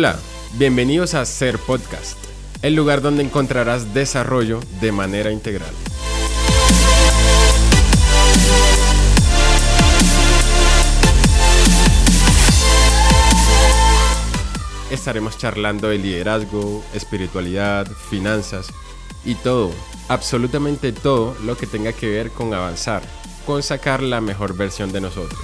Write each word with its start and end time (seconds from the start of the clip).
Hola, 0.00 0.18
bienvenidos 0.54 1.12
a 1.12 1.26
Ser 1.26 1.58
Podcast, 1.58 2.16
el 2.62 2.74
lugar 2.74 3.02
donde 3.02 3.22
encontrarás 3.22 3.92
desarrollo 3.92 4.60
de 4.80 4.92
manera 4.92 5.30
integral. 5.30 5.68
Estaremos 14.90 15.36
charlando 15.36 15.90
de 15.90 15.98
liderazgo, 15.98 16.82
espiritualidad, 16.94 17.86
finanzas 18.08 18.68
y 19.26 19.34
todo, 19.34 19.70
absolutamente 20.08 20.92
todo 20.92 21.36
lo 21.44 21.58
que 21.58 21.66
tenga 21.66 21.92
que 21.92 22.08
ver 22.08 22.30
con 22.30 22.54
avanzar, 22.54 23.02
con 23.44 23.62
sacar 23.62 24.02
la 24.02 24.22
mejor 24.22 24.56
versión 24.56 24.92
de 24.92 25.02
nosotros. 25.02 25.38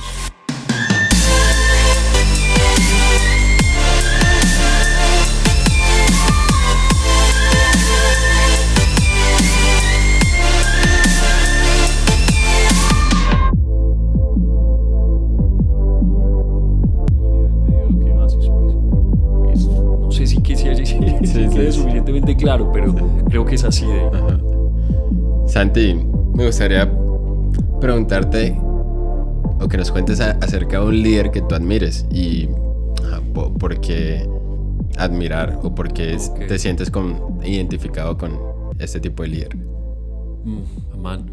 Claro, 22.56 22.72
pero 22.72 22.94
creo 23.28 23.44
que 23.44 23.54
es 23.56 23.64
así 23.64 23.86
de... 23.86 24.00
Ajá. 24.06 24.38
Santi, 25.46 25.94
me 26.34 26.46
gustaría 26.46 26.90
preguntarte 27.80 28.56
o 29.60 29.68
que 29.68 29.76
nos 29.76 29.90
cuentes 29.90 30.20
a- 30.20 30.32
acerca 30.42 30.80
de 30.80 30.86
un 30.86 31.02
líder 31.02 31.30
que 31.30 31.42
tú 31.42 31.54
admires 31.54 32.06
y 32.10 32.48
ajá, 33.04 33.20
po- 33.34 33.52
por 33.54 33.80
qué 33.80 34.28
admirar 34.96 35.58
o 35.62 35.74
por 35.74 35.92
qué 35.92 36.14
es- 36.14 36.28
Ok. 36.30 36.46
te 36.46 36.58
sientes 36.58 36.90
con- 36.90 37.40
identificado 37.44 38.16
con 38.18 38.38
este 38.78 39.00
tipo 39.00 39.22
de 39.22 39.28
líder. 39.28 39.56
Mm, 39.56 40.98
man. 41.00 41.30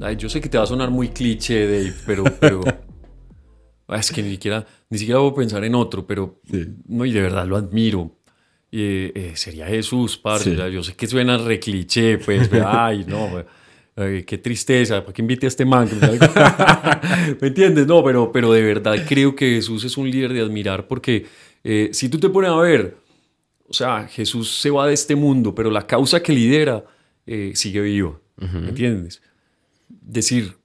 Ay, 0.00 0.16
yo 0.16 0.28
sé 0.28 0.40
que 0.40 0.48
te 0.48 0.58
va 0.58 0.64
a 0.64 0.66
sonar 0.66 0.90
muy 0.90 1.08
cliché, 1.08 1.66
Dave, 1.66 1.94
pero... 2.06 2.24
pero 2.40 2.60
Ah, 3.86 3.98
es 3.98 4.10
que 4.10 4.22
ni 4.22 4.30
siquiera, 4.30 4.64
ni 4.88 4.96
siquiera 4.96 5.20
voy 5.20 5.30
a 5.30 5.34
pensar 5.34 5.62
en 5.62 5.74
otro, 5.74 6.06
pero... 6.06 6.40
Sí. 6.50 6.66
No, 6.88 7.04
y 7.04 7.12
de 7.12 7.20
verdad 7.20 7.46
lo 7.46 7.56
admiro. 7.56 8.12
Eh, 8.76 9.12
eh, 9.14 9.32
sería 9.36 9.66
Jesús, 9.66 10.18
parce. 10.18 10.50
Sí. 10.50 10.50
o 10.50 10.56
sea, 10.56 10.68
yo 10.68 10.82
sé 10.82 10.94
que 10.94 11.06
suena 11.06 11.38
re 11.38 11.60
cliché, 11.60 12.18
pues. 12.18 12.48
pero, 12.50 12.66
Ay, 12.68 13.04
no, 13.06 13.44
eh, 13.96 14.24
qué 14.26 14.38
tristeza. 14.38 15.02
¿Para 15.02 15.12
qué 15.12 15.22
invite 15.22 15.46
a 15.46 15.48
este 15.48 15.64
man? 15.64 15.88
me 17.40 17.48
entiendes? 17.48 17.86
No, 17.86 18.02
pero, 18.02 18.32
pero 18.32 18.52
de 18.52 18.62
verdad 18.62 18.96
creo 19.08 19.36
que 19.36 19.54
Jesús 19.54 19.84
es 19.84 19.96
un 19.96 20.10
líder 20.10 20.32
de 20.32 20.40
admirar 20.40 20.88
porque 20.88 21.26
eh, 21.62 21.90
si 21.92 22.08
tú 22.08 22.18
te 22.18 22.28
pones 22.28 22.50
a 22.50 22.56
ver, 22.56 22.96
o 23.68 23.72
sea, 23.72 24.08
Jesús 24.08 24.60
se 24.60 24.70
va 24.70 24.88
de 24.88 24.94
este 24.94 25.14
mundo, 25.14 25.54
pero 25.54 25.70
la 25.70 25.86
causa 25.86 26.22
que 26.22 26.32
lidera 26.32 26.84
eh, 27.26 27.52
sigue 27.54 27.80
viva. 27.80 28.20
¿Me 28.36 28.70
entiendes? 28.70 29.22
Decir, 29.88 30.56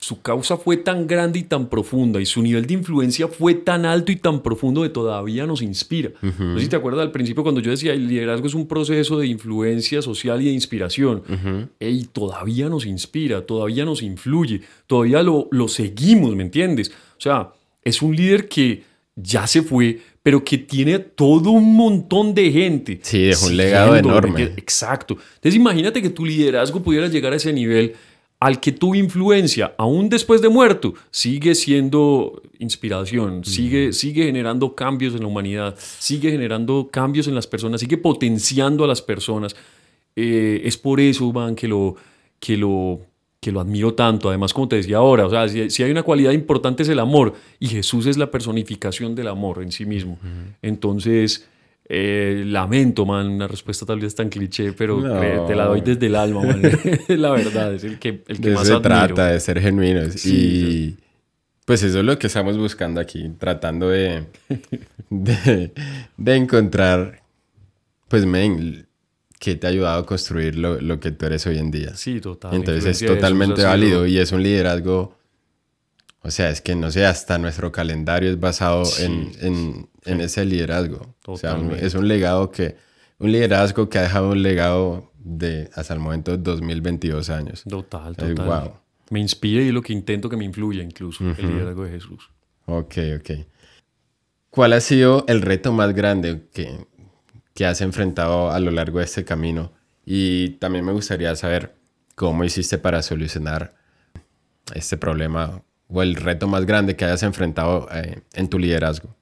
su 0.00 0.22
causa 0.22 0.56
fue 0.56 0.78
tan 0.78 1.06
grande 1.06 1.40
y 1.40 1.42
tan 1.42 1.68
profunda 1.68 2.22
y 2.22 2.26
su 2.26 2.40
nivel 2.40 2.66
de 2.66 2.72
influencia 2.72 3.28
fue 3.28 3.52
tan 3.52 3.84
alto 3.84 4.10
y 4.10 4.16
tan 4.16 4.42
profundo 4.42 4.82
que 4.82 4.88
todavía 4.88 5.46
nos 5.46 5.60
inspira. 5.60 6.10
No 6.22 6.56
sé 6.56 6.64
si 6.64 6.68
te 6.70 6.76
acuerdas 6.76 7.02
al 7.02 7.12
principio 7.12 7.42
cuando 7.42 7.60
yo 7.60 7.70
decía 7.70 7.92
el 7.92 8.08
liderazgo 8.08 8.46
es 8.46 8.54
un 8.54 8.66
proceso 8.66 9.18
de 9.18 9.26
influencia 9.26 10.00
social 10.00 10.40
y 10.40 10.46
de 10.46 10.52
inspiración. 10.52 11.68
Y 11.78 12.04
todavía 12.04 12.70
nos 12.70 12.86
inspira, 12.86 13.42
todavía 13.44 13.84
nos 13.84 14.02
influye, 14.02 14.62
todavía 14.86 15.22
lo, 15.22 15.48
lo 15.50 15.68
seguimos, 15.68 16.34
¿me 16.34 16.44
entiendes? 16.44 16.90
O 17.18 17.20
sea, 17.20 17.50
es 17.84 18.00
un 18.00 18.16
líder 18.16 18.48
que 18.48 18.82
ya 19.16 19.46
se 19.46 19.60
fue, 19.60 20.00
pero 20.22 20.42
que 20.42 20.56
tiene 20.56 20.98
todo 20.98 21.50
un 21.50 21.76
montón 21.76 22.34
de 22.34 22.50
gente. 22.50 23.00
Sí, 23.02 23.24
dejó 23.24 23.46
un 23.46 23.56
legado 23.56 23.88
siguiéndolo, 23.88 24.28
¿me 24.32 24.40
enorme. 24.40 24.54
Exacto. 24.56 25.18
Entonces 25.34 25.56
imagínate 25.56 26.00
que 26.00 26.08
tu 26.08 26.24
liderazgo 26.24 26.82
pudiera 26.82 27.06
llegar 27.08 27.34
a 27.34 27.36
ese 27.36 27.52
nivel 27.52 27.94
al 28.40 28.58
que 28.58 28.72
tu 28.72 28.94
influencia, 28.94 29.74
aún 29.76 30.08
después 30.08 30.40
de 30.40 30.48
muerto, 30.48 30.94
sigue 31.10 31.54
siendo 31.54 32.42
inspiración, 32.58 33.44
sigue, 33.44 33.92
sigue 33.92 34.24
generando 34.24 34.74
cambios 34.74 35.14
en 35.14 35.20
la 35.20 35.26
humanidad, 35.26 35.76
sigue 35.78 36.30
generando 36.30 36.88
cambios 36.90 37.28
en 37.28 37.34
las 37.34 37.46
personas, 37.46 37.82
sigue 37.82 37.98
potenciando 37.98 38.82
a 38.82 38.86
las 38.86 39.02
personas. 39.02 39.54
Eh, 40.16 40.62
es 40.64 40.78
por 40.78 41.00
eso, 41.00 41.30
man, 41.32 41.54
que 41.54 41.68
lo, 41.68 41.96
que 42.38 42.56
lo, 42.56 43.00
que 43.40 43.52
lo 43.52 43.60
admiro 43.60 43.92
tanto. 43.92 44.30
Además, 44.30 44.54
como 44.54 44.68
te 44.68 44.76
decía 44.76 44.96
ahora, 44.96 45.26
o 45.26 45.30
sea, 45.30 45.46
si, 45.46 45.68
si 45.68 45.82
hay 45.82 45.90
una 45.90 46.02
cualidad 46.02 46.32
importante 46.32 46.82
es 46.82 46.88
el 46.88 46.98
amor, 46.98 47.34
y 47.58 47.66
Jesús 47.68 48.06
es 48.06 48.16
la 48.16 48.30
personificación 48.30 49.14
del 49.14 49.28
amor 49.28 49.62
en 49.62 49.70
sí 49.70 49.84
mismo. 49.84 50.18
Entonces, 50.62 51.46
eh, 51.92 52.44
lamento, 52.46 53.04
man, 53.04 53.28
una 53.28 53.48
respuesta 53.48 53.84
tal 53.84 53.98
vez 53.98 54.14
tan 54.14 54.28
cliché, 54.28 54.72
pero 54.72 55.00
No. 55.00 55.44
te 55.46 55.56
la 55.56 55.64
doy 55.64 55.80
desde 55.80 56.06
el 56.06 56.14
alma, 56.14 56.42
man. 56.44 56.62
la 57.08 57.30
verdad, 57.32 57.74
es 57.74 57.82
el 57.82 57.98
que, 57.98 58.22
el 58.28 58.40
que 58.40 58.50
De 58.50 58.54
más 58.54 58.66
se 58.68 58.74
admiro. 58.74 58.88
trata, 58.88 59.26
de 59.32 59.40
ser 59.40 59.60
genuinos. 59.60 60.12
Sí, 60.14 60.96
y 60.98 61.02
pues 61.64 61.82
eso 61.82 61.98
es 61.98 62.04
lo 62.04 62.16
que 62.18 62.28
estamos 62.28 62.56
buscando 62.56 63.00
aquí, 63.00 63.28
tratando 63.38 63.88
de, 63.88 64.22
de, 65.10 65.72
de 66.16 66.34
encontrar, 66.36 67.20
pues, 68.08 68.24
men, 68.24 68.86
que 69.40 69.54
te 69.56 69.66
ha 69.66 69.70
ayudado 69.70 70.00
a 70.02 70.06
construir 70.06 70.56
lo, 70.56 70.80
lo 70.80 71.00
que 71.00 71.10
tú 71.12 71.26
eres 71.26 71.46
hoy 71.46 71.58
en 71.58 71.70
día. 71.70 71.94
Sí, 71.96 72.20
total. 72.20 72.54
Entonces 72.54 73.00
es 73.02 73.06
totalmente 73.06 73.64
válido 73.64 74.06
y 74.06 74.18
es 74.18 74.32
un 74.32 74.42
liderazgo, 74.42 75.16
o 76.22 76.30
sea, 76.30 76.50
es 76.50 76.60
que 76.60 76.74
no 76.74 76.90
sé, 76.90 77.06
hasta 77.06 77.38
nuestro 77.38 77.72
calendario 77.72 78.30
es 78.30 78.38
basado 78.40 78.84
Sí, 78.84 79.04
en, 79.04 79.32
en- 79.40 79.88
en 80.04 80.20
ese 80.20 80.44
liderazgo. 80.44 81.16
O 81.26 81.36
sea, 81.36 81.50
Totalmente. 81.52 81.86
es 81.86 81.94
un 81.94 82.08
legado 82.08 82.50
que, 82.50 82.76
un 83.18 83.32
liderazgo 83.32 83.88
que 83.88 83.98
ha 83.98 84.02
dejado 84.02 84.30
un 84.30 84.42
legado 84.42 85.12
de 85.18 85.68
hasta 85.74 85.92
el 85.94 86.00
momento 86.00 86.36
2022 86.36 87.28
años. 87.30 87.62
Total, 87.68 88.16
total. 88.16 88.46
wow. 88.46 88.72
Me 89.10 89.20
inspira 89.20 89.62
y 89.62 89.68
es 89.68 89.74
lo 89.74 89.82
que 89.82 89.92
intento 89.92 90.28
que 90.30 90.36
me 90.36 90.44
influya 90.44 90.82
incluso, 90.82 91.24
el 91.24 91.36
liderazgo 91.48 91.84
de 91.84 91.90
Jesús. 91.90 92.30
Ok, 92.66 92.94
ok. 93.18 93.30
¿Cuál 94.50 94.72
ha 94.72 94.80
sido 94.80 95.24
el 95.28 95.42
reto 95.42 95.72
más 95.72 95.94
grande 95.94 96.48
que, 96.52 96.86
que 97.54 97.66
has 97.66 97.80
enfrentado 97.80 98.50
a 98.50 98.58
lo 98.60 98.70
largo 98.70 98.98
de 98.98 99.04
este 99.04 99.24
camino? 99.24 99.72
Y 100.04 100.50
también 100.60 100.84
me 100.84 100.92
gustaría 100.92 101.34
saber 101.36 101.74
cómo 102.14 102.42
hiciste 102.44 102.78
para 102.78 103.02
solucionar 103.02 103.74
este 104.74 104.96
problema 104.96 105.62
o 105.92 106.02
el 106.02 106.14
reto 106.14 106.46
más 106.46 106.66
grande 106.66 106.96
que 106.96 107.04
hayas 107.04 107.22
enfrentado 107.22 107.88
eh, 107.92 108.22
en 108.32 108.48
tu 108.48 108.58
liderazgo. 108.58 109.14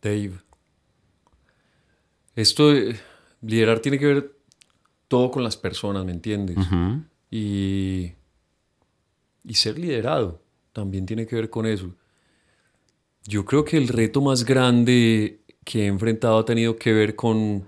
Dave. 0.00 0.32
Esto 2.34 2.70
de 2.70 2.96
liderar 3.40 3.80
tiene 3.80 3.98
que 3.98 4.06
ver 4.06 4.36
todo 5.08 5.30
con 5.30 5.42
las 5.42 5.56
personas, 5.56 6.04
¿me 6.04 6.12
entiendes? 6.12 6.56
y, 7.30 8.12
y 9.44 9.54
ser 9.54 9.78
liderado 9.78 10.42
también 10.72 11.06
tiene 11.06 11.26
que 11.26 11.36
ver 11.36 11.50
con 11.50 11.66
eso. 11.66 11.94
Yo 13.24 13.44
creo 13.44 13.64
que 13.64 13.76
el 13.76 13.88
reto 13.88 14.20
más 14.20 14.44
grande 14.44 15.40
que 15.64 15.84
he 15.84 15.86
enfrentado 15.86 16.38
ha 16.38 16.44
tenido 16.44 16.76
que 16.76 16.92
ver 16.92 17.14
con 17.14 17.66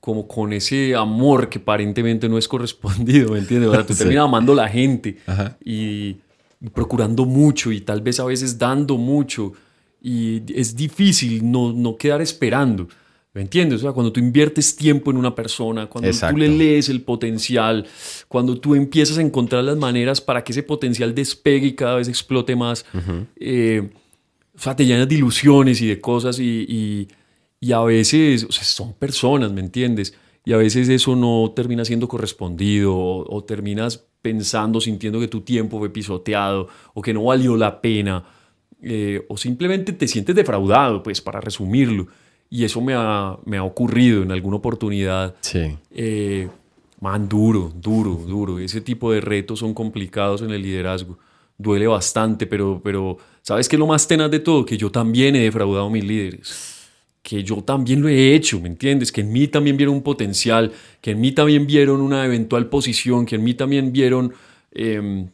como 0.00 0.26
con 0.26 0.52
ese 0.52 0.94
amor 0.94 1.48
que 1.50 1.58
aparentemente 1.58 2.28
no 2.28 2.38
es 2.38 2.48
correspondido, 2.48 3.32
¿me 3.32 3.38
entiendes? 3.40 3.68
O 3.68 3.72
sea, 3.74 3.84
tú 3.86 3.92
Sí. 3.94 3.98
terminas 4.00 4.24
amando 4.24 4.52
a 4.52 4.56
la 4.56 4.68
gente 4.68 5.18
y, 5.64 6.16
y 6.60 6.68
procurando 6.72 7.24
mucho 7.26 7.70
y 7.70 7.80
tal 7.82 8.00
vez 8.00 8.18
a 8.20 8.24
veces 8.24 8.58
dando 8.58 8.96
mucho 8.96 9.52
y 10.02 10.42
es 10.58 10.74
difícil 10.74 11.50
no, 11.50 11.72
no 11.74 11.96
quedar 11.96 12.22
esperando, 12.22 12.88
¿me 13.34 13.42
entiendes? 13.42 13.80
O 13.80 13.82
sea, 13.82 13.92
cuando 13.92 14.10
tú 14.10 14.18
inviertes 14.20 14.74
tiempo 14.74 15.10
en 15.10 15.18
una 15.18 15.34
persona, 15.34 15.86
cuando 15.86 16.08
Exacto. 16.08 16.34
tú 16.34 16.38
le 16.40 16.48
lees 16.48 16.88
el 16.88 17.02
potencial, 17.02 17.86
cuando 18.26 18.58
tú 18.58 18.74
empiezas 18.74 19.18
a 19.18 19.20
encontrar 19.20 19.62
las 19.64 19.76
maneras 19.76 20.22
para 20.22 20.42
que 20.42 20.52
ese 20.52 20.62
potencial 20.62 21.14
despegue 21.14 21.66
y 21.66 21.72
cada 21.74 21.96
vez 21.96 22.08
explote 22.08 22.56
más, 22.56 22.86
eh, 23.36 23.90
o 24.56 24.58
sea, 24.58 24.74
te 24.74 24.86
llenas 24.86 25.06
de 25.08 25.14
ilusiones 25.16 25.80
y 25.82 25.86
de 25.88 26.00
cosas 26.00 26.38
y, 26.38 26.64
y- 26.66 27.08
y 27.60 27.72
a 27.72 27.80
veces, 27.80 28.44
o 28.44 28.52
sea, 28.52 28.64
son 28.64 28.94
personas, 28.94 29.52
¿me 29.52 29.60
entiendes? 29.60 30.14
Y 30.44 30.52
a 30.52 30.56
veces 30.56 30.88
eso 30.88 31.14
no 31.14 31.52
termina 31.54 31.84
siendo 31.84 32.08
correspondido 32.08 32.96
o, 32.96 33.36
o 33.36 33.44
terminas 33.44 34.06
pensando, 34.22 34.80
sintiendo 34.80 35.20
que 35.20 35.28
tu 35.28 35.42
tiempo 35.42 35.78
fue 35.78 35.90
pisoteado 35.90 36.68
o 36.94 37.02
que 37.02 37.12
no 37.12 37.24
valió 37.24 37.56
la 37.56 37.80
pena 37.80 38.24
eh, 38.82 39.24
o 39.28 39.36
simplemente 39.36 39.92
te 39.92 40.08
sientes 40.08 40.34
defraudado, 40.34 41.02
pues 41.02 41.20
para 41.20 41.40
resumirlo. 41.40 42.08
Y 42.48 42.64
eso 42.64 42.80
me 42.80 42.94
ha, 42.96 43.36
me 43.44 43.58
ha 43.58 43.62
ocurrido 43.62 44.22
en 44.22 44.32
alguna 44.32 44.56
oportunidad. 44.56 45.34
Sí. 45.40 45.76
Eh, 45.92 46.48
man, 47.00 47.28
duro, 47.28 47.72
duro, 47.74 48.14
duro. 48.26 48.58
Ese 48.58 48.80
tipo 48.80 49.12
de 49.12 49.20
retos 49.20 49.60
son 49.60 49.74
complicados 49.74 50.42
en 50.42 50.50
el 50.50 50.62
liderazgo. 50.62 51.18
Duele 51.58 51.86
bastante, 51.86 52.46
pero, 52.46 52.80
pero 52.82 53.18
¿sabes 53.42 53.68
qué 53.68 53.76
es 53.76 53.80
lo 53.80 53.86
más 53.86 54.08
tenaz 54.08 54.30
de 54.30 54.40
todo? 54.40 54.64
Que 54.64 54.78
yo 54.78 54.90
también 54.90 55.36
he 55.36 55.40
defraudado 55.40 55.86
a 55.86 55.90
mis 55.90 56.04
líderes. 56.04 56.79
Que 57.22 57.44
yo 57.44 57.62
también 57.62 58.00
lo 58.00 58.08
he 58.08 58.34
hecho, 58.34 58.60
¿me 58.60 58.68
entiendes? 58.68 59.12
Que 59.12 59.20
en 59.20 59.32
mí 59.32 59.46
también 59.46 59.76
vieron 59.76 59.96
un 59.96 60.02
potencial, 60.02 60.72
que 61.00 61.10
en 61.10 61.20
mí 61.20 61.32
también 61.32 61.66
vieron 61.66 62.00
una 62.00 62.24
eventual 62.24 62.68
posición, 62.68 63.26
que 63.26 63.36
en 63.36 63.44
mí 63.44 63.54
también 63.54 63.92
vieron 63.92 64.32
eh, 64.72 65.26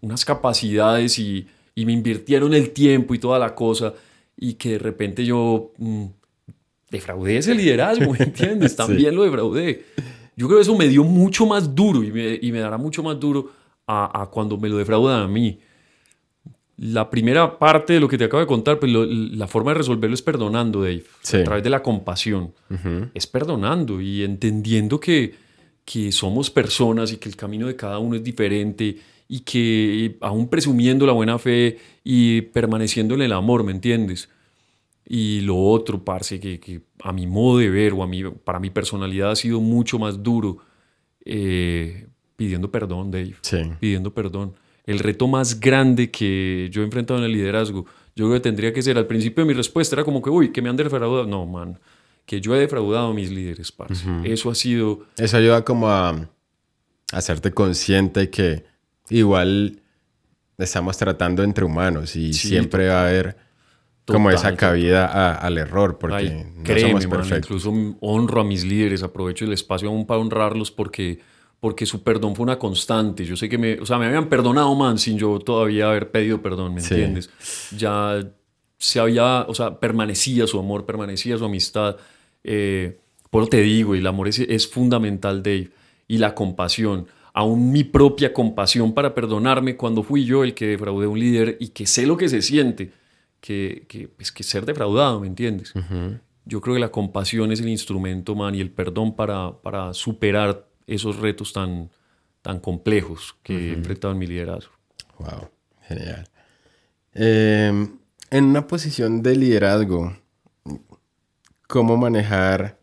unas 0.00 0.24
capacidades 0.24 1.18
y, 1.18 1.46
y 1.74 1.84
me 1.84 1.92
invirtieron 1.92 2.54
el 2.54 2.70
tiempo 2.70 3.14
y 3.14 3.18
toda 3.18 3.38
la 3.38 3.54
cosa. 3.54 3.94
y 4.36 4.54
que 4.54 4.70
de 4.72 4.78
repente 4.78 5.24
yo 5.24 5.72
mm, 5.78 6.04
defraudé 6.90 7.38
ese 7.38 7.54
liderazgo, 7.54 8.12
¿me 8.12 8.24
entiendes? 8.24 8.76
También 8.82 9.14
lo 9.14 9.24
defraudé. 9.24 9.84
Yo 10.36 10.46
creo 10.46 10.58
que 10.58 10.62
eso 10.62 10.76
me 10.76 10.88
dio 10.88 11.04
mucho 11.04 11.46
más 11.46 11.74
duro 11.74 12.02
y 12.02 12.12
me, 12.12 12.38
y 12.40 12.52
me 12.52 12.60
dará 12.60 12.78
mucho 12.78 13.02
más 13.02 13.18
duro 13.18 13.50
a, 13.86 14.22
a, 14.22 14.26
cuando 14.26 14.56
me 14.56 14.68
lo 14.68 14.76
defraudan 14.76 15.22
a 15.22 15.28
mí. 15.28 15.60
La 16.78 17.10
primera 17.10 17.58
parte 17.58 17.92
de 17.94 18.00
lo 18.00 18.06
que 18.08 18.16
te 18.16 18.24
acabo 18.24 18.40
de 18.40 18.46
contar, 18.46 18.78
pues 18.78 18.90
lo, 18.92 19.04
la 19.04 19.46
forma 19.48 19.72
de 19.72 19.78
resolverlo 19.78 20.14
es 20.14 20.22
perdonando, 20.22 20.80
Dave, 20.82 21.02
Sí. 21.22 21.38
a 21.38 21.44
través 21.44 21.64
de 21.64 21.70
la 21.70 21.82
compasión. 21.82 22.52
Es 23.14 23.26
perdonando 23.26 24.00
y 24.00 24.22
entendiendo 24.22 25.00
que, 25.00 25.34
que 25.84 26.12
somos 26.12 26.50
personas 26.50 27.12
y 27.12 27.16
que 27.16 27.28
el 27.28 27.34
camino 27.36 27.66
de 27.66 27.74
cada 27.74 27.98
uno 27.98 28.14
es 28.14 28.22
diferente 28.22 28.96
y 29.26 29.40
que 29.40 30.16
aún 30.20 30.48
presumiendo 30.48 31.04
la 31.04 31.12
buena 31.12 31.38
fe 31.38 31.78
y 32.04 32.42
permaneciendo 32.42 33.14
en 33.14 33.22
el 33.22 33.32
amor, 33.32 33.64
¿me 33.64 33.72
entiendes? 33.72 34.28
Y 35.04 35.40
lo 35.40 35.56
otro, 35.56 36.04
parce, 36.04 36.38
que, 36.38 36.60
que 36.60 36.82
a 37.02 37.12
mi 37.12 37.26
modo 37.26 37.58
de 37.58 37.70
ver 37.70 37.92
o 37.92 38.02
a 38.02 38.06
mi, 38.06 38.22
para 38.22 38.60
mi 38.60 38.70
personalidad 38.70 39.32
ha 39.32 39.36
sido 39.36 39.60
mucho 39.60 39.98
más 39.98 40.22
duro, 40.22 40.58
eh, 41.24 42.06
pidiendo 42.36 42.70
perdón, 42.70 43.10
Dave, 43.10 43.34
Sí. 43.42 43.58
pidiendo 43.80 44.14
perdón. 44.14 44.52
El 44.88 44.98
reto 45.00 45.26
más 45.28 45.60
grande 45.60 46.10
que 46.10 46.68
yo 46.72 46.80
he 46.82 46.84
enfrentado 46.84 47.18
en 47.20 47.26
el 47.26 47.32
liderazgo, 47.32 47.84
yo 48.16 48.24
creo 48.26 48.32
que 48.34 48.40
tendría 48.40 48.72
que 48.72 48.80
ser, 48.82 48.96
al 48.96 49.06
principio 49.06 49.44
de 49.44 49.48
mi 49.48 49.54
respuesta 49.54 49.94
era 49.96 50.04
como 50.04 50.22
que, 50.22 50.30
uy, 50.30 50.50
que 50.50 50.62
me 50.62 50.68
han 50.70 50.76
defraudado. 50.76 51.26
No, 51.26 51.44
man, 51.46 51.78
que 52.24 52.40
yo 52.40 52.54
he 52.56 52.58
defraudado 52.60 53.08
a 53.08 53.14
mis 53.14 53.30
líderes, 53.30 53.70
parce. 53.70 54.04
Eso 54.24 54.50
ha 54.50 54.54
sido, 54.54 55.06
Eso 55.16 55.36
ayuda 55.36 55.62
como 55.64 55.88
a 55.90 56.28
hacerte 57.12 57.52
consciente 57.52 58.30
que 58.30 58.64
igual 59.10 59.80
estamos 60.56 60.96
tratando 60.98 61.42
entre 61.42 61.64
humanos 61.64 62.16
y 62.16 62.32
Sí, 62.32 62.48
siempre 62.48 62.88
va 62.88 63.00
a 63.02 63.08
haber 63.08 63.36
como 64.06 64.30
Total, 64.30 64.38
esa 64.52 64.56
cabida 64.56 65.06
a- 65.06 65.34
al 65.34 65.58
error 65.58 65.98
porque 65.98 66.16
Ay, 66.16 66.30
no 66.56 66.64
créeme, 66.64 66.80
somos 67.02 67.06
man, 67.08 67.10
perfectos. 67.20 67.46
incluso 67.64 67.96
honro 68.00 68.40
a 68.40 68.44
mis 68.44 68.64
líderes, 68.64 69.02
aprovecho 69.02 69.44
el 69.44 69.52
espacio 69.52 69.88
aún 69.88 70.06
para 70.06 70.20
honrarlos 70.20 70.70
porque, 70.70 71.20
porque 71.60 71.86
su 71.86 72.02
perdón 72.02 72.36
fue 72.36 72.44
una 72.44 72.58
constante. 72.58 73.24
Yo 73.24 73.36
sé 73.36 73.48
que 73.48 73.58
me, 73.58 73.80
o 73.80 73.86
sea, 73.86 73.98
me 73.98 74.06
habían 74.06 74.28
perdonado, 74.28 74.74
man, 74.74 74.98
sin 74.98 75.18
yo 75.18 75.38
todavía 75.40 75.88
haber 75.88 76.10
pedido 76.10 76.40
perdón, 76.40 76.74
¿me 76.74 76.80
Sí. 76.80 76.94
entiendes? 76.94 77.30
Ya 77.76 78.20
se 78.76 79.00
había, 79.00 79.42
o 79.48 79.54
sea, 79.54 79.80
permanecía 79.80 80.46
su 80.46 80.58
amor, 80.58 80.86
permanecía 80.86 81.36
su 81.36 81.44
amistad. 81.44 81.96
Eh, 82.44 82.98
por 83.30 83.42
eso 83.42 83.50
te 83.50 83.60
digo, 83.60 83.96
y 83.96 83.98
el 83.98 84.06
amor 84.06 84.28
es, 84.28 84.38
es 84.38 84.68
fundamental, 84.68 85.42
Dave, 85.42 85.70
y 86.06 86.18
la 86.18 86.34
compasión. 86.34 87.06
Aún 87.34 87.72
mi 87.72 87.82
propia 87.84 88.32
compasión 88.32 88.94
para 88.94 89.14
perdonarme 89.14 89.76
cuando 89.76 90.02
fui 90.04 90.24
yo 90.24 90.44
el 90.44 90.54
que 90.54 90.68
defraudé 90.68 91.06
a 91.06 91.08
un 91.08 91.18
líder 91.18 91.56
y 91.60 91.68
que 91.68 91.86
sé 91.86 92.06
lo 92.06 92.16
que 92.16 92.28
se 92.28 92.40
siente, 92.40 92.92
que, 93.40 93.84
que, 93.88 94.06
pues, 94.08 94.30
que 94.32 94.42
ser 94.44 94.64
defraudado, 94.64 95.20
¿me 95.20 95.26
entiendes? 95.26 95.72
Yo 96.44 96.60
creo 96.60 96.74
que 96.74 96.80
la 96.80 96.90
compasión 96.90 97.50
es 97.52 97.60
el 97.60 97.68
instrumento, 97.68 98.34
man, 98.36 98.54
y 98.54 98.60
el 98.60 98.70
perdón 98.70 99.14
para, 99.14 99.52
para 99.60 99.92
superar 99.92 100.67
esos 100.88 101.16
retos 101.16 101.52
tan, 101.52 101.90
tan 102.42 102.58
complejos 102.58 103.36
que 103.42 103.70
he 103.70 103.72
enfrentado 103.74 104.12
en 104.12 104.18
mi 104.18 104.26
liderazgo. 104.26 104.72
Wow, 105.18 105.50
genial. 105.82 106.28
Eh, 107.14 107.88
en 108.30 108.44
una 108.44 108.66
posición 108.66 109.22
de 109.22 109.36
liderazgo, 109.36 110.16
¿cómo 111.66 111.96
manejar 111.96 112.78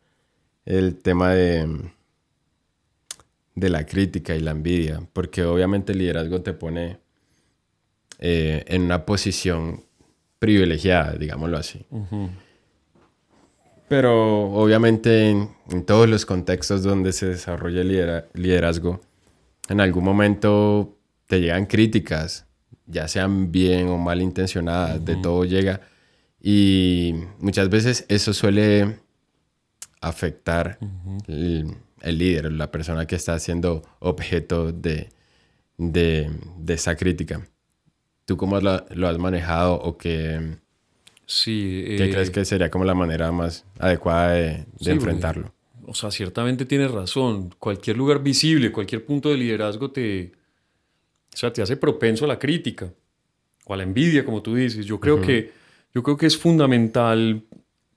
el 0.65 0.95
tema 0.97 1.33
de, 1.33 1.91
de 3.55 3.69
la 3.69 3.85
crítica 3.85 4.35
y 4.35 4.39
la 4.39 4.51
envidia? 4.51 5.01
Porque 5.11 5.43
obviamente 5.43 5.91
el 5.91 5.99
liderazgo 5.99 6.41
te 6.41 6.53
pone 6.53 6.99
eh, 8.19 8.63
en 8.67 8.83
una 8.83 9.05
posición 9.05 9.83
privilegiada, 10.39 11.13
digámoslo 11.13 11.57
así. 11.57 11.85
Pero 13.87 14.51
obviamente 14.53 15.29
en, 15.29 15.49
en 15.69 15.85
todos 15.85 16.09
los 16.09 16.25
contextos 16.25 16.81
donde 16.83 17.13
se 17.13 17.27
desarrolla 17.27 17.81
el 17.81 17.89
lidera- 17.89 18.25
liderazgo, 18.33 18.99
en 19.69 19.79
algún 19.79 20.03
momento 20.03 20.97
te 21.27 21.39
llegan 21.39 21.65
críticas, 21.65 22.45
ya 22.87 23.07
sean 23.07 23.51
bien 23.51 23.87
o 23.87 23.97
mal 23.97 24.21
intencionadas, 24.21 25.03
de 25.05 25.15
todo 25.15 25.45
llega. 25.45 25.81
Y 26.41 27.15
muchas 27.39 27.69
veces 27.69 28.05
eso 28.09 28.33
suele 28.33 28.99
afectar 30.01 30.77
el, 31.27 31.75
el 32.01 32.17
líder, 32.17 32.51
la 32.51 32.71
persona 32.71 33.07
que 33.07 33.15
está 33.15 33.39
siendo 33.39 33.81
objeto 33.99 34.71
de, 34.71 35.09
de, 35.77 36.29
de 36.59 36.73
esa 36.73 36.95
crítica. 36.95 37.47
¿Tú 38.25 38.37
cómo 38.37 38.59
lo, 38.59 38.85
lo 38.89 39.07
has 39.07 39.17
manejado 39.17 39.75
o 39.75 39.97
qué, 39.97 40.57
Sí, 41.25 41.83
qué 41.97 42.05
eh, 42.05 42.11
crees 42.11 42.29
que 42.29 42.45
sería 42.45 42.69
como 42.69 42.85
la 42.85 42.93
manera 42.93 43.31
más 43.31 43.65
adecuada 43.79 44.33
de, 44.33 44.41
de 44.41 44.65
Sí, 44.79 44.91
enfrentarlo? 44.91 45.53
O 45.87 45.93
sea, 45.93 46.11
ciertamente 46.11 46.65
tienes 46.65 46.91
razón. 46.91 47.53
Cualquier 47.59 47.97
lugar 47.97 48.21
visible, 48.21 48.71
cualquier 48.71 49.05
punto 49.05 49.29
de 49.29 49.37
liderazgo 49.37 49.91
te, 49.91 50.31
o 51.33 51.37
sea, 51.37 51.51
te 51.51 51.61
hace 51.61 51.77
propenso 51.77 52.25
a 52.25 52.27
la 52.27 52.39
crítica 52.39 52.93
o 53.65 53.73
a 53.73 53.77
la 53.77 53.83
envidia, 53.83 54.23
como 54.23 54.41
tú 54.41 54.55
dices. 54.55 54.85
Yo 54.85 54.99
creo, 54.99 55.21
que, 55.21 55.51
yo 55.93 56.01
creo 56.01 56.15
que 56.15 56.25
es 56.25 56.37
fundamental 56.37 57.43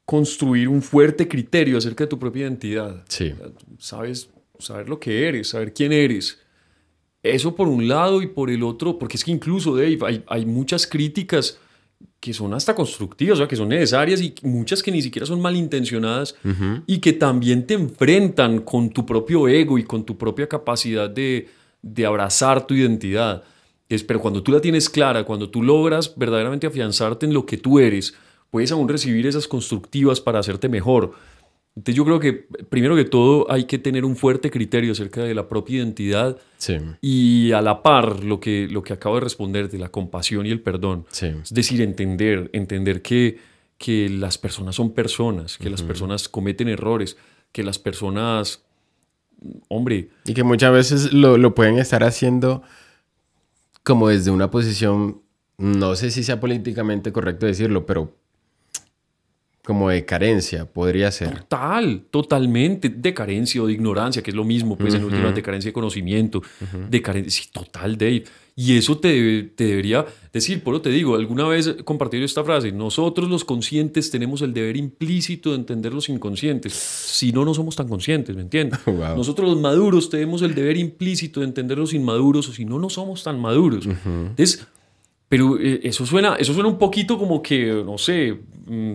construir 0.04 0.68
un 0.68 0.82
fuerte 0.82 1.28
criterio 1.28 1.78
acerca 1.78 2.04
de 2.04 2.08
tu 2.08 2.18
propia 2.18 2.42
identidad. 2.42 3.04
Sí, 3.08 3.32
Sabes, 3.78 4.30
saber 4.58 4.88
lo 4.88 4.98
que 4.98 5.28
eres, 5.28 5.48
saber 5.48 5.72
quién 5.72 5.92
eres. 5.92 6.40
Eso 7.22 7.54
por 7.54 7.68
un 7.68 7.88
lado 7.88 8.22
y 8.22 8.26
por 8.26 8.50
el 8.50 8.62
otro, 8.62 8.98
porque 8.98 9.16
es 9.16 9.24
que 9.24 9.30
incluso, 9.30 9.76
Dave, 9.76 9.98
hay, 10.04 10.24
hay 10.26 10.46
muchas 10.46 10.86
críticas 10.86 11.58
que 12.20 12.32
son 12.34 12.52
hasta 12.52 12.74
constructivas, 12.74 13.34
o 13.34 13.38
sea, 13.38 13.48
que 13.48 13.56
son 13.56 13.68
necesarias 13.68 14.20
y 14.20 14.34
muchas 14.42 14.82
que 14.82 14.90
ni 14.90 15.02
siquiera 15.02 15.24
son 15.24 15.40
malintencionadas 15.40 16.34
y 16.86 16.98
que 16.98 17.12
también 17.12 17.66
te 17.66 17.74
enfrentan 17.74 18.60
con 18.60 18.90
tu 18.90 19.06
propio 19.06 19.46
ego 19.46 19.78
y 19.78 19.84
con 19.84 20.04
tu 20.04 20.18
propia 20.18 20.48
capacidad 20.48 21.08
de, 21.08 21.48
de 21.80 22.06
abrazar 22.06 22.66
tu 22.66 22.74
identidad. 22.74 23.44
Es, 23.88 24.02
pero 24.02 24.20
cuando 24.20 24.42
tú 24.42 24.50
la 24.52 24.60
tienes 24.60 24.90
clara, 24.90 25.24
cuando 25.24 25.48
tú 25.48 25.62
logras 25.62 26.14
verdaderamente 26.16 26.66
afianzarte 26.66 27.24
en 27.24 27.32
lo 27.32 27.46
que 27.46 27.56
tú 27.56 27.78
eres, 27.78 28.14
puedes 28.50 28.72
aún 28.72 28.88
recibir 28.88 29.26
esas 29.26 29.46
constructivas 29.46 30.20
para 30.20 30.40
hacerte 30.40 30.68
mejor. 30.68 31.12
Entonces 31.78 31.94
yo 31.94 32.04
creo 32.04 32.18
que 32.18 32.32
primero 32.68 32.96
que 32.96 33.04
todo 33.04 33.48
hay 33.52 33.64
que 33.64 33.78
tener 33.78 34.04
un 34.04 34.16
fuerte 34.16 34.50
criterio 34.50 34.90
acerca 34.90 35.22
de 35.22 35.32
la 35.32 35.48
propia 35.48 35.76
identidad 35.76 36.36
sí, 36.56 36.76
y 37.00 37.52
a 37.52 37.62
la 37.62 37.84
par 37.84 38.24
lo 38.24 38.40
que, 38.40 38.66
lo 38.68 38.82
que 38.82 38.92
acabo 38.92 39.14
de 39.14 39.20
responder 39.20 39.70
de 39.70 39.78
la 39.78 39.88
compasión 39.88 40.44
y 40.44 40.50
el 40.50 40.60
perdón. 40.60 41.06
sí. 41.12 41.28
Es 41.40 41.54
decir, 41.54 41.80
entender, 41.80 42.50
entender 42.52 43.00
que, 43.00 43.38
que 43.78 44.08
las 44.08 44.38
personas 44.38 44.74
son 44.74 44.92
personas, 44.92 45.56
que 45.56 45.70
las 45.70 45.82
personas 45.82 46.28
cometen 46.28 46.68
errores, 46.68 47.16
que 47.52 47.62
las 47.62 47.78
personas, 47.78 48.64
hombre, 49.68 50.08
Y 50.24 50.34
que 50.34 50.42
muchas 50.42 50.72
veces 50.72 51.12
lo, 51.12 51.38
lo 51.38 51.54
pueden 51.54 51.78
estar 51.78 52.02
haciendo 52.02 52.64
como 53.84 54.08
desde 54.08 54.32
una 54.32 54.50
posición, 54.50 55.22
no 55.58 55.94
sé 55.94 56.10
si 56.10 56.24
sea 56.24 56.40
políticamente 56.40 57.12
correcto 57.12 57.46
decirlo, 57.46 57.86
pero 57.86 58.17
como 59.68 59.90
de 59.90 60.06
carencia, 60.06 60.64
podría 60.64 61.12
ser. 61.12 61.40
Total, 61.40 62.00
totalmente 62.10 62.88
de 62.88 63.12
carencia 63.12 63.62
o 63.62 63.66
de 63.66 63.74
ignorancia, 63.74 64.22
que 64.22 64.30
es 64.30 64.34
lo 64.34 64.42
mismo, 64.42 64.78
pues 64.78 64.94
en 64.94 65.04
últimas, 65.04 65.34
de 65.34 65.42
carencia 65.42 65.68
de 65.68 65.74
conocimiento, 65.74 66.42
de 66.88 67.02
carencia, 67.02 67.42
sí, 67.42 67.50
total, 67.52 67.98
Dave. 67.98 68.24
Y 68.56 68.78
eso 68.78 68.96
te, 68.96 69.42
te 69.54 69.64
debería 69.64 70.06
decir, 70.32 70.62
por 70.62 70.74
eso 70.74 70.80
te 70.80 70.88
digo, 70.88 71.16
alguna 71.16 71.46
vez 71.46 71.76
compartí 71.84 72.16
esta 72.16 72.42
frase, 72.44 72.72
nosotros 72.72 73.28
los 73.28 73.44
conscientes 73.44 74.10
tenemos 74.10 74.40
el 74.40 74.54
deber 74.54 74.78
implícito 74.78 75.50
de 75.50 75.56
entender 75.56 75.92
los 75.92 76.08
inconscientes, 76.08 76.72
si 76.72 77.30
no, 77.30 77.44
no 77.44 77.52
somos 77.52 77.76
tan 77.76 77.88
conscientes, 77.88 78.34
¿me 78.34 78.40
entiendes? 78.40 78.80
Wow. 78.86 79.18
Nosotros 79.18 79.50
los 79.50 79.60
maduros 79.60 80.08
tenemos 80.08 80.40
el 80.40 80.54
deber 80.54 80.78
implícito 80.78 81.40
de 81.40 81.46
entender 81.46 81.76
los 81.76 81.92
inmaduros, 81.92 82.48
o 82.48 82.54
si 82.54 82.64
no, 82.64 82.78
no 82.78 82.88
somos 82.88 83.22
tan 83.22 83.38
maduros. 83.38 83.84
Entonces, 83.84 84.66
pero 85.28 85.58
eh, 85.60 85.80
eso, 85.82 86.06
suena, 86.06 86.36
eso 86.36 86.54
suena 86.54 86.70
un 86.70 86.78
poquito 86.78 87.18
como 87.18 87.42
que, 87.42 87.82
no 87.84 87.98
sé... 87.98 88.34
mm, 88.66 88.92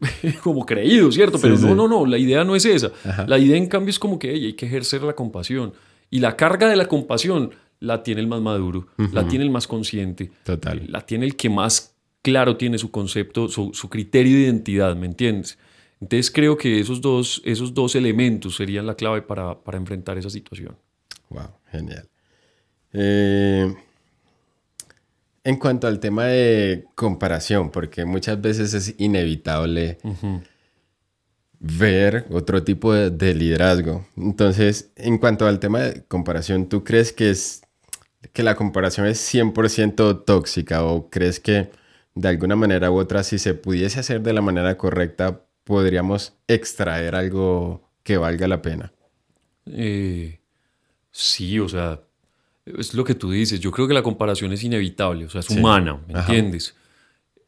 como 0.42 0.64
creído, 0.66 1.10
¿cierto? 1.12 1.38
Pero 1.40 1.56
Sí, 1.56 1.62
no, 1.64 1.68
sí. 1.70 1.74
no, 1.74 1.88
no, 1.88 2.06
la 2.06 2.18
idea 2.18 2.44
no 2.44 2.54
es 2.56 2.64
esa. 2.64 2.90
La 3.26 3.38
idea, 3.38 3.56
en 3.56 3.66
cambio, 3.66 3.90
es 3.90 3.98
como 3.98 4.18
que 4.18 4.30
hey, 4.32 4.46
hay 4.46 4.52
que 4.54 4.66
ejercer 4.66 5.02
la 5.02 5.14
compasión. 5.14 5.72
Y 6.10 6.20
la 6.20 6.36
carga 6.36 6.68
de 6.68 6.76
la 6.76 6.86
compasión 6.86 7.50
la 7.80 8.02
tiene 8.02 8.20
el 8.20 8.26
más 8.26 8.40
maduro, 8.40 8.86
la 9.12 9.26
tiene 9.28 9.44
el 9.44 9.50
más 9.50 9.66
consciente, 9.66 10.30
Total. 10.44 10.82
la 10.88 11.00
tiene 11.04 11.26
el 11.26 11.36
que 11.36 11.50
más 11.50 11.94
claro 12.22 12.56
tiene 12.56 12.78
su 12.78 12.90
concepto, 12.90 13.48
su, 13.48 13.70
su 13.74 13.88
criterio 13.88 14.34
de 14.36 14.42
identidad, 14.44 14.96
¿me 14.96 15.06
entiendes? 15.06 15.58
Entonces 16.00 16.30
creo 16.30 16.56
que 16.56 16.80
esos 16.80 17.00
dos, 17.00 17.40
esos 17.44 17.72
dos 17.74 17.94
elementos 17.94 18.56
serían 18.56 18.86
la 18.86 18.94
clave 18.94 19.22
para, 19.22 19.58
para 19.58 19.78
enfrentar 19.78 20.16
esa 20.18 20.30
situación. 20.30 20.76
Wow, 21.30 21.48
genial. 21.70 22.08
Eh, 22.92 23.74
en 25.46 25.58
cuanto 25.58 25.86
al 25.86 26.00
tema 26.00 26.24
de 26.24 26.86
comparación, 26.96 27.70
porque 27.70 28.04
muchas 28.04 28.40
veces 28.40 28.74
es 28.74 28.96
inevitable 28.98 29.96
ver 31.60 32.26
otro 32.32 32.64
tipo 32.64 32.92
de, 32.92 33.10
de 33.10 33.32
liderazgo. 33.32 34.04
Entonces, 34.16 34.90
en 34.96 35.18
cuanto 35.18 35.46
al 35.46 35.60
tema 35.60 35.82
de 35.82 36.02
comparación, 36.02 36.68
¿tú 36.68 36.82
crees 36.82 37.12
que 37.12 37.30
es 37.30 37.62
que 38.32 38.42
la 38.42 38.56
comparación 38.56 39.06
es 39.06 39.20
100% 39.32 40.24
tóxica 40.24 40.82
o 40.82 41.08
crees 41.10 41.38
que 41.38 41.70
de 42.16 42.28
alguna 42.28 42.56
manera 42.56 42.90
u 42.90 42.98
otra, 42.98 43.22
si 43.22 43.38
se 43.38 43.54
pudiese 43.54 44.00
hacer 44.00 44.22
de 44.22 44.32
la 44.32 44.42
manera 44.42 44.76
correcta, 44.76 45.42
podríamos 45.62 46.34
extraer 46.48 47.14
algo 47.14 47.88
que 48.02 48.16
valga 48.16 48.48
la 48.48 48.62
pena. 48.62 48.92
Eh, 49.66 50.40
sí, 51.12 51.60
o 51.60 51.68
sea, 51.68 52.00
es 52.66 52.94
lo 52.94 53.04
que 53.04 53.14
tú 53.14 53.30
dices. 53.30 53.60
Yo 53.60 53.70
creo 53.70 53.86
que 53.86 53.94
la 53.94 54.02
comparación 54.02 54.52
es 54.52 54.62
inevitable, 54.64 55.26
o 55.26 55.30
sea, 55.30 55.40
es 55.40 55.50
humana, 55.50 56.00
¿me 56.06 56.18
entiendes? 56.18 56.74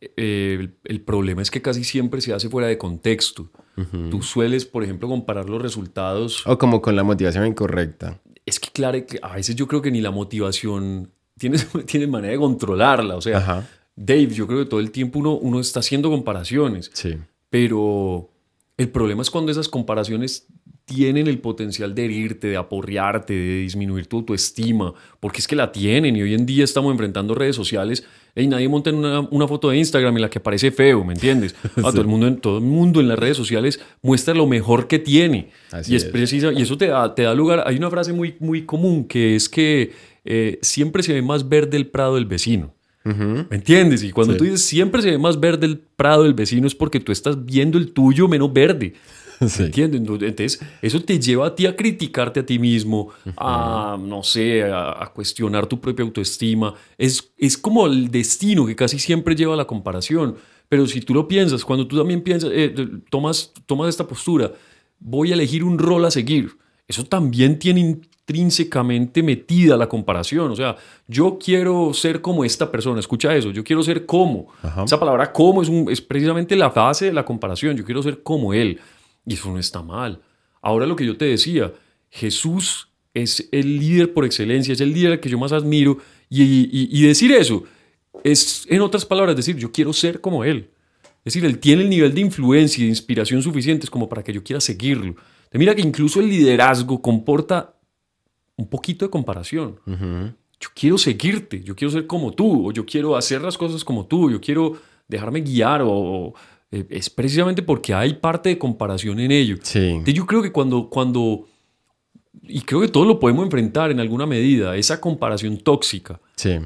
Eh, 0.01 0.69
el, 0.85 1.01
problema 1.01 1.43
es 1.43 1.51
que 1.51 1.61
casi 1.61 1.83
siempre 1.83 2.21
se 2.21 2.33
hace 2.33 2.49
fuera 2.49 2.69
de 2.69 2.79
contexto. 2.79 3.51
Tú 4.11 4.23
sueles, 4.23 4.65
por 4.65 4.83
ejemplo, 4.83 5.09
comparar 5.09 5.49
los 5.49 5.63
resultados. 5.63 6.45
O 6.47 6.59
como 6.59 6.83
con 6.83 6.97
la 6.97 7.05
motivación 7.05 7.47
incorrecta. 7.47 8.21
Es 8.45 8.59
que, 8.59 8.71
claro, 8.71 8.99
a 9.23 9.37
veces 9.37 9.55
yo 9.55 9.69
creo 9.69 9.81
que 9.81 9.93
ni 9.93 10.01
la 10.01 10.11
motivación 10.11 11.13
tienes, 11.39 11.69
tienes 11.87 12.09
manera 12.09 12.33
de 12.33 12.39
controlarla. 12.39 13.17
O 13.17 13.21
sea, 13.21 13.69
Dave, 13.95 14.29
yo 14.29 14.49
creo 14.49 14.61
que 14.61 14.67
todo 14.67 14.81
el 14.81 14.91
tiempo 14.91 15.21
uno, 15.21 15.35
uno 15.35 15.61
está 15.61 15.81
haciendo 15.81 16.11
comparaciones. 16.11 16.91
Sí. 16.93 17.17
Pero 17.51 18.31
el 18.77 18.89
problema 18.89 19.23
es 19.23 19.31
cuando 19.31 19.53
esas 19.53 19.69
comparaciones 19.69 20.47
tienen 20.89 21.27
el 21.27 21.39
potencial 21.39 21.95
de 21.95 22.07
herirte, 22.07 22.49
de 22.49 22.57
aporrearte, 22.57 23.35
de 23.35 23.61
disminuir 23.61 24.07
tu 24.07 24.17
autoestima, 24.17 24.95
porque 25.21 25.41
es 25.41 25.47
que 25.47 25.55
la 25.55 25.71
tienen 25.71 26.17
y 26.17 26.23
hoy 26.23 26.33
en 26.33 26.47
día 26.47 26.65
estamos 26.65 26.91
enfrentando 26.91 27.35
redes 27.35 27.55
sociales 27.55 28.07
y 28.35 28.47
nadie 28.47 28.71
monta 28.71 28.91
una, 28.91 29.21
una, 29.21 29.47
foto 29.47 29.69
de 29.69 29.77
Instagram 29.77 30.17
en 30.17 30.23
la 30.23 30.31
que 30.31 30.39
aparece 30.39 30.71
feo, 30.71 31.05
¿me 31.05 31.13
entiendes? 31.13 31.55
todo, 31.75 32.01
el 32.01 32.07
mundo, 32.07 32.35
todo 32.37 32.57
el 32.57 32.65
mundo 32.65 33.01
en 33.01 33.09
las 33.09 33.19
redes 33.19 33.37
sociales 33.37 33.81
muestra 34.01 34.33
lo 34.33 34.47
mejor 34.47 34.89
que 34.89 34.99
tiene. 34.99 35.51
y 35.87 35.95
es, 35.95 36.07
precisa, 36.07 36.53
y 36.55 36.63
eso 36.63 36.79
te 36.79 36.87
da, 36.87 37.15
te 37.15 37.23
da 37.23 37.35
lugar, 37.35 37.65
hay 37.67 37.77
una 37.77 37.91
frase 37.91 38.15
muy, 38.15 38.37
muy 38.41 38.65
común 38.65 39.05
que 39.05 39.37
es 39.37 39.47
que 39.51 39.93
eh, 40.25 40.59
siempre 40.63 41.03
se 41.03 41.13
ve 41.13 41.21
más 41.21 41.47
verde 41.47 41.77
el 41.77 41.89
prado 41.89 42.15
del 42.15 42.25
vecino. 42.25 42.75
¿Me 43.05 43.57
entiendes? 43.57 44.03
Y 44.03 44.11
cuando 44.11 44.37
tú 44.37 44.45
dices 44.45 44.63
siempre 44.63 45.01
se 45.01 45.11
ve 45.11 45.19
más 45.19 45.41
verde 45.41 45.65
el 45.65 45.79
prado 45.79 46.25
del 46.25 46.35
vecino 46.35 46.67
es 46.67 46.75
porque 46.75 47.01
tú 47.01 47.11
estás 47.11 47.43
viendo 47.43 47.79
el 47.79 47.93
tuyo 47.93 48.29
menos 48.29 48.53
verde. 48.53 48.95
¿Me 49.59 49.65
entiendes? 49.67 50.01
Entonces, 50.01 50.61
eso 50.83 51.01
te 51.03 51.19
lleva 51.19 51.47
a 51.47 51.55
ti 51.55 51.67
a 51.67 51.77
criticarte 51.77 52.41
a 52.41 52.47
ti 52.47 52.59
mismo, 52.59 53.11
a, 53.37 53.97
no 54.01 54.23
sé, 54.23 54.65
a, 54.65 55.11
cuestionar 55.15 55.67
tu 55.67 55.81
propia 55.81 56.05
autoestima. 56.05 56.75
Es, 56.97 57.31
es 57.39 57.57
como 57.57 57.87
el 57.87 58.11
destino 58.11 58.67
que 58.67 58.77
casi 58.77 58.99
siempre 58.99 59.35
lleva 59.35 59.55
a 59.55 59.57
la 59.57 59.67
comparación. 59.67 60.37
Pero 60.69 60.87
si 60.87 61.01
tú 61.01 61.15
lo 61.15 61.27
piensas, 61.27 61.65
cuando 61.65 61.87
tú 61.87 61.97
también 61.97 62.23
piensas, 62.23 62.51
eh, 62.53 62.75
tomas, 63.11 63.53
tomas 63.67 63.89
esta 63.89 64.07
postura, 64.07 64.53
voy 64.99 65.31
a 65.31 65.35
elegir 65.35 65.65
un 65.65 65.79
rol 65.79 66.05
a 66.05 66.11
seguir. 66.11 66.57
Eso 66.87 67.05
también 67.05 67.59
tiene 67.59 67.81
intrínsecamente 67.81 69.23
metida 69.23 69.77
la 69.77 69.89
comparación. 69.89 70.51
O 70.51 70.57
sea, 70.57 70.77
yo 71.07 71.39
quiero 71.39 71.95
ser 71.95 72.21
como 72.21 72.45
esta 72.45 72.71
persona, 72.71 73.01
escucha 73.01 73.35
eso, 73.35 73.51
yo 73.51 73.65
quiero 73.65 73.83
ser 73.83 74.05
como. 74.05 74.49
Esa 74.85 75.01
palabra 75.01 75.33
como 75.33 75.63
es, 75.63 75.71
es 75.91 76.01
precisamente 76.03 76.55
la 76.55 76.69
base 76.69 77.07
de 77.07 77.13
la 77.13 77.25
comparación, 77.25 77.77
yo 77.77 77.85
quiero 77.85 78.03
ser 78.03 78.23
como 78.23 78.53
él. 78.53 78.79
Y 79.29 79.35
eso 79.35 79.51
no 79.53 79.59
está 79.59 79.83
mal. 79.83 80.21
Ahora 80.63 80.87
lo 80.87 80.97
que 80.97 81.07
yo 81.07 81.17
te 81.17 81.27
decía, 81.27 81.73
Jesús 82.11 82.89
es 83.15 83.49
el 83.53 83.79
líder 83.79 84.13
por 84.13 84.25
excelencia, 84.25 84.73
es 84.73 84.81
el 84.81 84.93
líder 84.93 85.21
que 85.21 85.29
yo 85.29 85.39
más 85.39 85.53
admiro. 85.53 85.99
Y, 86.31 87.03
decir 87.03 87.33
eso 87.33 87.65
es, 88.25 88.67
en 88.69 88.81
otras 88.81 89.05
palabras, 89.05 89.37
decir, 89.37 89.57
yo 89.57 89.71
quiero 89.71 89.93
ser 89.93 90.21
como 90.21 90.45
Él. 90.45 90.71
Es 91.25 91.35
decir, 91.35 91.45
Él 91.45 91.59
tiene 91.59 91.83
el 91.83 91.91
nivel 91.91 92.15
de 92.15 92.21
influencia 92.23 92.83
y 92.83 92.85
de 92.85 92.91
inspiración 92.91 93.43
suficientes 93.43 93.91
como 93.91 94.09
para 94.09 94.23
que 94.23 94.33
yo 94.33 94.43
quiera 94.43 94.61
seguirlo. 94.61 95.15
De 95.51 95.59
mira 95.59 95.75
que 95.75 95.83
incluso 95.83 96.21
el 96.21 96.29
liderazgo 96.29 97.01
comporta 97.01 97.75
un 98.57 98.69
poquito 98.69 99.05
de 99.05 99.11
comparación. 99.11 99.79
Yo 100.61 100.69
quiero 100.75 100.99
seguirte, 100.99 101.63
yo 101.63 101.77
quiero 101.77 101.93
ser 101.93 102.07
como 102.07 102.33
tú, 102.33 102.69
o 102.69 102.73
yo 102.73 102.85
quiero 102.85 103.17
hacer 103.17 103.41
las 103.41 103.57
cosas 103.57 103.85
como 103.85 104.07
tú, 104.07 104.31
yo 104.31 104.41
quiero 104.41 104.79
dejarme 105.07 105.41
guiar, 105.41 105.83
o, 105.85 106.35
eh, 106.71 106.87
es 106.91 107.09
precisamente 107.11 107.63
porque 107.63 107.95
hay 107.95 108.15
parte 108.15 108.51
de 108.51 108.59
comparación 108.59 109.21
en 109.21 109.31
ello. 109.31 109.57
Sí. 109.63 110.03
yo 110.07 110.27
creo 110.27 110.43
que 110.43 110.53
cuando, 110.53 110.89
cuando, 110.89 111.47
y 112.43 112.61
creo 112.63 112.81
que 112.81 112.89
todos 112.89 113.07
lo 113.07 113.19
podemos 113.19 113.45
enfrentar 113.45 113.91
en 113.91 114.01
alguna 114.01 114.27
medida, 114.27 114.77
esa 114.77 115.01
comparación 115.01 115.59
tóxica. 115.59 116.21
Sí. 116.37 116.59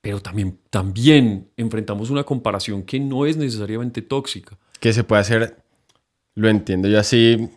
Pero 0.00 0.20
también, 0.20 0.58
también 0.70 1.48
enfrentamos 1.56 2.10
una 2.10 2.24
comparación 2.24 2.82
que 2.82 3.00
no 3.00 3.26
es 3.26 3.36
necesariamente 3.36 4.02
tóxica. 4.02 4.58
Que 4.80 4.92
se 4.92 5.04
puede 5.04 5.22
hacer, 5.22 5.56
lo 6.34 6.48
entiendo 6.48 6.88
yo 6.88 6.98
así, 6.98 7.48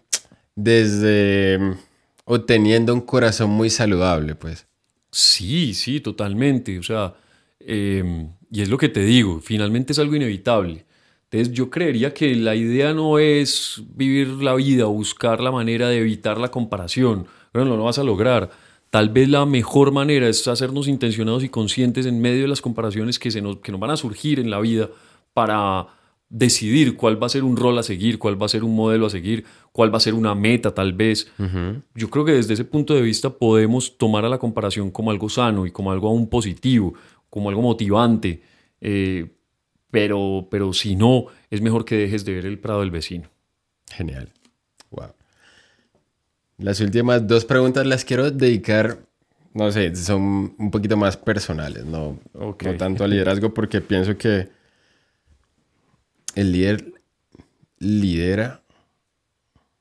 desde 0.55 1.59
obteniendo 2.25 2.93
un 2.93 3.01
corazón 3.01 3.49
muy 3.49 3.69
saludable, 3.69 4.35
pues. 4.35 4.67
Sí, 5.11 5.73
sí, 5.73 5.99
totalmente. 6.01 6.77
O 6.77 6.83
sea, 6.83 7.15
em, 7.59 8.29
y 8.51 8.61
es 8.61 8.69
lo 8.69 8.77
que 8.77 8.89
te 8.89 9.01
digo, 9.01 9.39
finalmente 9.41 9.93
es 9.93 9.99
algo 9.99 10.15
inevitable. 10.15 10.85
Entonces 11.29 11.53
yo 11.53 11.69
creería 11.69 12.13
que 12.13 12.35
la 12.35 12.55
idea 12.55 12.93
no 12.93 13.19
es 13.19 13.83
vivir 13.95 14.27
la 14.27 14.55
vida 14.55 14.87
o 14.87 14.91
buscar 14.91 15.41
la 15.41 15.51
manera 15.51 15.89
de 15.89 15.99
evitar 15.99 16.37
la 16.37 16.49
comparación. 16.49 17.27
Pero 17.51 17.65
no 17.65 17.75
lo 17.75 17.83
vas 17.83 17.99
a 17.99 18.03
lograr. 18.03 18.49
Tal 18.89 19.09
vez 19.09 19.27
la 19.27 19.45
mejor 19.45 19.91
manera 19.91 20.29
es 20.29 20.47
hacernos 20.47 20.87
intencionados 20.87 21.43
y 21.43 21.49
conscientes 21.49 22.05
en 22.05 22.21
medio 22.21 22.43
de 22.43 22.47
las 22.47 22.61
comparaciones 22.61 23.19
que, 23.19 23.31
se 23.31 23.41
nos, 23.41 23.57
que 23.57 23.73
nos 23.73 23.81
van 23.81 23.91
a 23.91 23.97
surgir 23.97 24.39
en 24.39 24.49
la 24.49 24.61
vida 24.61 24.89
para 25.33 25.87
decidir 26.29 26.95
cuál 26.95 27.21
va 27.21 27.27
a 27.27 27.29
ser 27.29 27.43
un 27.43 27.57
rol 27.57 27.77
a 27.77 27.83
seguir, 27.83 28.19
cuál 28.19 28.41
va 28.41 28.45
a 28.45 28.49
ser 28.49 28.63
un 28.63 28.75
modelo 28.75 29.05
a 29.05 29.09
seguir, 29.09 29.45
cuál 29.71 29.93
va 29.93 29.97
a 29.97 30.01
ser 30.01 30.13
una 30.13 30.33
meta 30.33 30.73
tal 30.73 30.93
vez. 30.93 31.31
Yo 31.93 32.09
creo 32.09 32.23
que 32.23 32.33
desde 32.33 32.53
ese 32.53 32.63
punto 32.63 32.93
de 32.93 33.01
vista 33.01 33.29
podemos 33.29 33.97
tomar 33.97 34.23
a 34.23 34.29
la 34.29 34.37
comparación 34.37 34.91
como 34.91 35.11
algo 35.11 35.27
sano 35.27 35.65
y 35.65 35.71
como 35.71 35.91
algo 35.91 36.07
aún 36.07 36.29
positivo, 36.29 36.93
como 37.29 37.49
algo 37.49 37.61
motivante. 37.61 38.41
Eh, 38.79 39.36
pero, 39.91 40.47
pero 40.49 40.73
si 40.73 40.95
no, 40.95 41.27
es 41.49 41.61
mejor 41.61 41.85
que 41.85 41.95
dejes 41.95 42.25
de 42.25 42.33
ver 42.33 42.45
el 42.45 42.59
prado 42.59 42.81
del 42.81 42.91
vecino. 42.91 43.29
Genial. 43.91 44.29
Wow. 44.91 45.13
Las 46.57 46.79
últimas 46.81 47.27
dos 47.27 47.45
preguntas 47.45 47.85
las 47.85 48.03
quiero 48.03 48.31
dedicar, 48.31 48.99
no 49.53 49.71
sé, 49.71 49.95
son 49.95 50.55
un 50.57 50.71
poquito 50.71 50.97
más 50.97 51.15
personales, 51.15 51.85
no, 51.85 52.19
no 52.33 52.55
tanto 52.77 53.03
al 53.03 53.11
liderazgo, 53.11 53.53
porque 53.53 53.79
pienso 53.79 54.17
que 54.17 54.49
el 56.35 56.51
líder 56.51 56.93
lidera, 57.79 58.63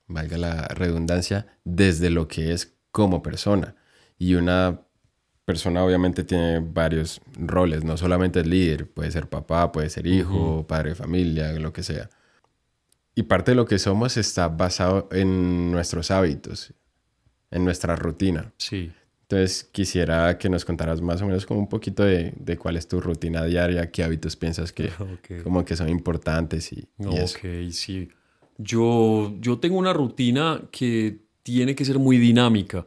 valga 0.07 0.37
la 0.37 0.67
redundancia, 0.67 1.47
desde 1.63 2.09
lo 2.09 2.27
que 2.27 2.53
es 2.53 2.75
como 2.91 3.21
persona. 3.21 3.75
Y 4.19 4.35
una 4.35 4.81
persona 5.47 5.81
obviamente 5.81 6.25
tiene 6.25 6.59
varios 6.59 7.21
roles, 7.39 7.85
no 7.85 7.95
solamente 7.95 8.41
el 8.41 8.49
líder, 8.49 8.85
puede 8.85 9.09
ser 9.11 9.29
papá, 9.29 9.71
puede 9.71 9.89
ser 9.89 10.05
hijo, 10.05 10.67
padre 10.67 10.89
de 10.89 10.95
familia, 10.95 11.53
lo 11.53 11.71
que 11.71 11.83
sea. 11.83 12.09
Y 13.15 13.23
parte 13.23 13.51
de 13.51 13.55
lo 13.55 13.65
que 13.65 13.79
somos 13.79 14.17
está 14.17 14.49
basado 14.49 15.07
en 15.09 15.71
nuestros 15.71 16.11
hábitos, 16.11 16.73
en 17.49 17.63
nuestra 17.63 17.95
rutina. 17.95 18.51
Sí. 18.57 18.91
Entonces 19.21 19.63
quisiera 19.71 20.37
que 20.37 20.49
nos 20.49 20.65
contaras 20.65 20.99
más 20.99 21.21
o 21.21 21.25
menos 21.25 21.45
como 21.45 21.61
un 21.61 21.69
poquito 21.69 22.03
de, 22.03 22.33
de 22.35 22.57
cuál 22.57 22.75
es 22.75 22.85
tu 22.89 22.99
rutina 22.99 23.45
diaria, 23.45 23.89
qué 23.89 24.03
hábitos 24.03 24.35
piensas 24.35 24.73
que 24.73 24.89
como 25.45 25.63
que 25.63 25.77
son 25.77 25.87
importantes 25.87 26.73
y, 26.73 26.89
Ok, 26.99 27.71
sí. 27.71 28.09
Yo, 28.57 29.33
yo 29.39 29.59
tengo 29.59 29.77
una 29.77 29.93
rutina 29.93 30.61
que 30.71 31.21
tiene 31.41 31.73
que 31.73 31.85
ser 31.85 31.99
muy 31.99 32.17
dinámica 32.17 32.85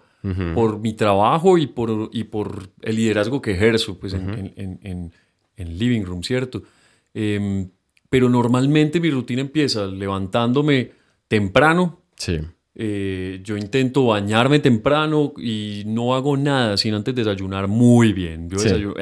por 0.54 0.78
mi 0.80 0.92
trabajo 0.92 1.56
y 1.56 1.66
por, 1.66 2.10
y 2.12 2.24
por 2.24 2.70
el 2.82 2.96
liderazgo 2.96 3.40
que 3.40 3.52
ejerzo 3.52 3.98
pues, 3.98 4.12
en, 4.12 4.52
en, 4.56 5.12
en, 5.56 5.78
Living 5.78 6.02
Room, 6.02 6.22
¿cierto? 6.22 6.62
Em, 7.14 7.68
pero 8.08 8.28
normalmente 8.28 9.00
mi 9.00 9.10
rutina 9.10 9.40
empieza 9.40 9.86
levantándome 9.86 10.92
temprano. 11.28 12.00
Sí. 12.16 12.38
Eh, 12.74 13.40
yo 13.42 13.56
intento 13.56 14.06
bañarme 14.06 14.58
temprano 14.58 15.34
y 15.36 15.82
no 15.86 16.14
hago 16.14 16.36
nada 16.36 16.76
sin 16.76 16.94
antes 16.94 17.14
desayunar 17.14 17.68
muy 17.68 18.12
bien. 18.12 18.48
Yo, 18.48 18.58
desayuno, 18.58 18.94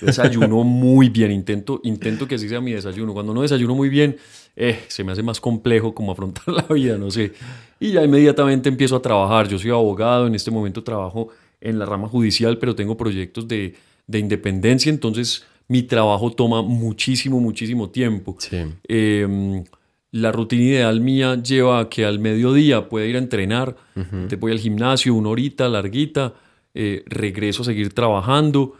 desayuno 0.00 0.64
muy 0.64 1.08
bien, 1.08 1.30
intento, 1.30 1.80
intento 1.84 2.26
que 2.26 2.36
así 2.36 2.48
sea 2.48 2.60
mi 2.60 2.72
desayuno. 2.72 3.12
Cuando 3.12 3.32
no 3.34 3.42
desayuno 3.42 3.74
muy 3.74 3.88
bien, 3.88 4.16
eh, 4.56 4.80
se 4.88 5.04
me 5.04 5.12
hace 5.12 5.22
más 5.22 5.40
complejo 5.40 5.94
como 5.94 6.12
afrontar 6.12 6.48
la 6.48 6.62
vida, 6.74 6.98
no 6.98 7.10
sé. 7.10 7.32
Y 7.80 7.92
ya 7.92 8.02
inmediatamente 8.02 8.68
empiezo 8.68 8.96
a 8.96 9.02
trabajar. 9.02 9.48
Yo 9.48 9.58
soy 9.58 9.70
abogado, 9.70 10.26
en 10.26 10.34
este 10.34 10.50
momento 10.50 10.82
trabajo 10.82 11.28
en 11.60 11.78
la 11.78 11.86
rama 11.86 12.08
judicial, 12.08 12.58
pero 12.58 12.74
tengo 12.74 12.96
proyectos 12.96 13.46
de, 13.48 13.74
de 14.06 14.18
independencia, 14.18 14.90
entonces 14.90 15.44
mi 15.68 15.82
trabajo 15.82 16.32
toma 16.32 16.62
muchísimo, 16.62 17.40
muchísimo 17.40 17.90
tiempo. 17.90 18.36
Em, 18.88 19.64
la 20.10 20.32
rutina 20.32 20.62
ideal 20.62 21.00
mía 21.00 21.40
lleva 21.42 21.80
a 21.80 21.88
que 21.88 22.06
al 22.06 22.18
mediodía 22.18 22.88
pueda 22.88 23.06
ir 23.06 23.16
a 23.16 23.18
entrenar, 23.18 23.76
te 24.28 24.36
voy 24.36 24.52
al 24.52 24.58
gimnasio 24.58 25.14
una 25.14 25.28
horita 25.28 25.68
larguita, 25.68 26.34
eh, 26.72 27.02
regreso 27.06 27.62
a 27.62 27.64
seguir 27.66 27.92
trabajando 27.92 28.74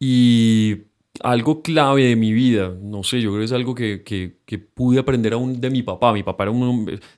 y 0.00 0.78
algo 1.20 1.62
clave 1.62 2.04
de 2.04 2.16
mi 2.16 2.32
vida, 2.32 2.74
no 2.80 3.02
sé, 3.02 3.20
yo 3.20 3.30
creo 3.30 3.40
que 3.40 3.44
es 3.44 3.52
algo 3.52 3.74
que, 3.74 4.02
que, 4.02 4.58
pude 4.58 4.98
aprender 4.98 5.34
aún 5.34 5.60
de 5.60 5.70
mi 5.70 5.82
papá. 5.82 6.12
Mi 6.12 6.22
papá 6.22 6.44
era 6.44 6.52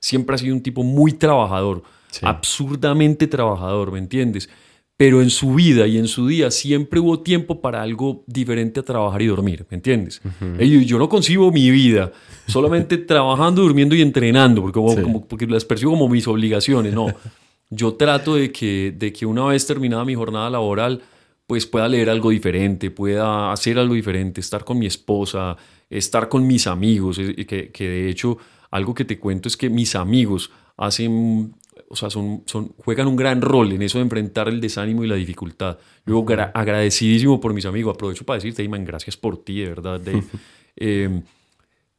siempre 0.01 0.35
ha 0.35 0.39
sido 0.39 0.55
un 0.55 0.63
tipo 0.63 0.83
muy 0.83 1.13
trabajador, 1.13 1.83
absurdamente 2.23 3.27
trabajador, 3.27 3.93
¿me 3.93 3.99
entiendes? 3.99 4.49
pero 4.97 5.21
en 5.21 5.31
su 5.31 5.55
vida 5.55 5.87
y 5.87 5.99
en 5.99 6.07
su 6.07 6.29
día 6.29 6.51
siempre 6.51 7.01
hubo 7.01 7.21
tiempo 7.21 7.61
para 7.61 7.83
algo 7.83 8.23
diferente 8.27 8.81
a 8.81 8.83
trabajar 8.85 9.23
y 9.23 9.27
dormir, 9.27 9.67
¿me 9.69 9.77
entiendes? 9.77 10.21
Y 10.61 10.85
yo 10.85 10.99
no 10.99 11.09
concibo 11.09 11.51
mi 11.51 11.71
vida 11.71 12.13
solamente 12.47 12.97
trabajando, 12.99 13.63
durmiendo 13.63 13.97
y 13.97 14.03
entrenando, 14.03 14.63
porque, 14.63 15.03
como, 15.03 15.27
porque 15.27 15.47
las 15.47 15.65
percibo 15.65 15.93
como 15.93 16.09
mis 16.09 16.27
obligaciones, 16.29 16.95
no. 16.95 17.07
Yo 17.71 17.95
trato 17.95 18.37
de 18.37 18.53
que, 18.53 18.95
de 18.97 19.13
que 19.13 19.27
una 19.27 19.47
vez 19.47 19.67
terminada 19.67 20.05
mi 20.05 20.15
jornada 20.15 20.49
laboral, 20.49 21.03
pues 21.47 21.67
pueda 21.67 21.89
leer 21.89 22.11
algo 22.11 22.31
diferente, 22.31 22.91
pueda 22.91 23.53
hacer 23.53 23.79
algo 23.79 23.95
diferente, 23.95 24.41
estar 24.41 24.65
con 24.65 24.79
mi 24.79 24.87
esposa, 24.87 25.57
estar 25.91 26.29
con 26.29 26.47
mis 26.47 26.67
amigos, 26.67 27.19
que, 27.19 27.71
que 27.71 27.89
de 27.89 28.09
hecho 28.09 28.39
algo 28.71 28.95
que 28.95 29.05
te 29.05 29.19
cuento 29.19 29.49
es 29.49 29.57
que 29.57 29.71
mis 29.71 29.95
amigos 29.95 30.51
hacen 30.77 31.55
o 31.89 31.97
sea, 31.97 32.11
son, 32.11 32.43
son, 32.47 32.69
juegan 32.79 33.07
un 33.07 33.17
gran 33.17 33.41
rol 33.41 33.73
en 33.73 33.83
eso 33.83 33.99
de 33.99 34.05
enfrentar 34.05 34.49
el 34.49 34.61
desánimo 34.61 35.05
y 35.05 35.07
la 35.07 35.15
dificultad. 35.17 35.79
Yo 36.07 36.25
agradecidísimo 36.29 37.41
por 37.41 37.55
mis 37.55 37.67
amigos, 37.67 37.95
aprovecho 37.95 38.25
para 38.25 38.39
decirte, 38.39 38.63
Iman, 38.63 38.85
gracias 38.85 39.17
por 39.17 39.45
ti, 39.45 39.61
de 39.61 39.69
verdad, 39.69 40.01
Dave. 40.01 40.25
Em, 40.77 41.23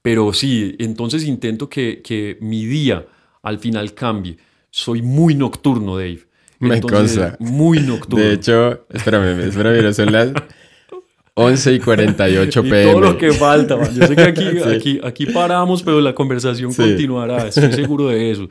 pero 0.02 0.34
sí, 0.34 0.75
entonces 0.80 1.24
intento 1.24 1.70
que, 1.70 2.02
que, 2.02 2.38
mi 2.42 2.66
día 2.66 3.08
al 3.42 3.58
final 3.58 3.94
cambie. 3.94 4.36
Soy 4.70 5.02
muy 5.02 5.34
nocturno, 5.34 5.96
Dave. 5.96 6.28
Me 6.59 6.81
consta. 6.81 7.35
Muy 7.39 7.79
nocturno. 7.79 8.24
De 8.24 8.33
hecho, 8.33 8.85
espérame, 8.89 9.39
espérame, 9.41 9.93
son 9.93 10.12
las 10.12 10.29
11 11.33 11.74
y 11.74 11.79
48 11.79 12.63
pm. 12.63 12.81
Y 12.81 12.91
todo 12.91 13.01
lo 13.01 13.17
que 13.17 13.31
falta, 13.33 13.75
man. 13.75 13.93
Yo 13.93 14.07
sé 14.07 14.15
que 14.15 14.21
aquí, 14.21 14.47
aquí, 14.75 15.00
aquí 15.03 15.25
paramos, 15.27 15.83
pero 15.83 16.00
la 16.00 16.15
conversación 16.15 16.74
continuará, 16.74 17.47
estoy 17.47 17.74
seguro 17.74 18.07
de 18.07 18.31
eso. 18.31 18.50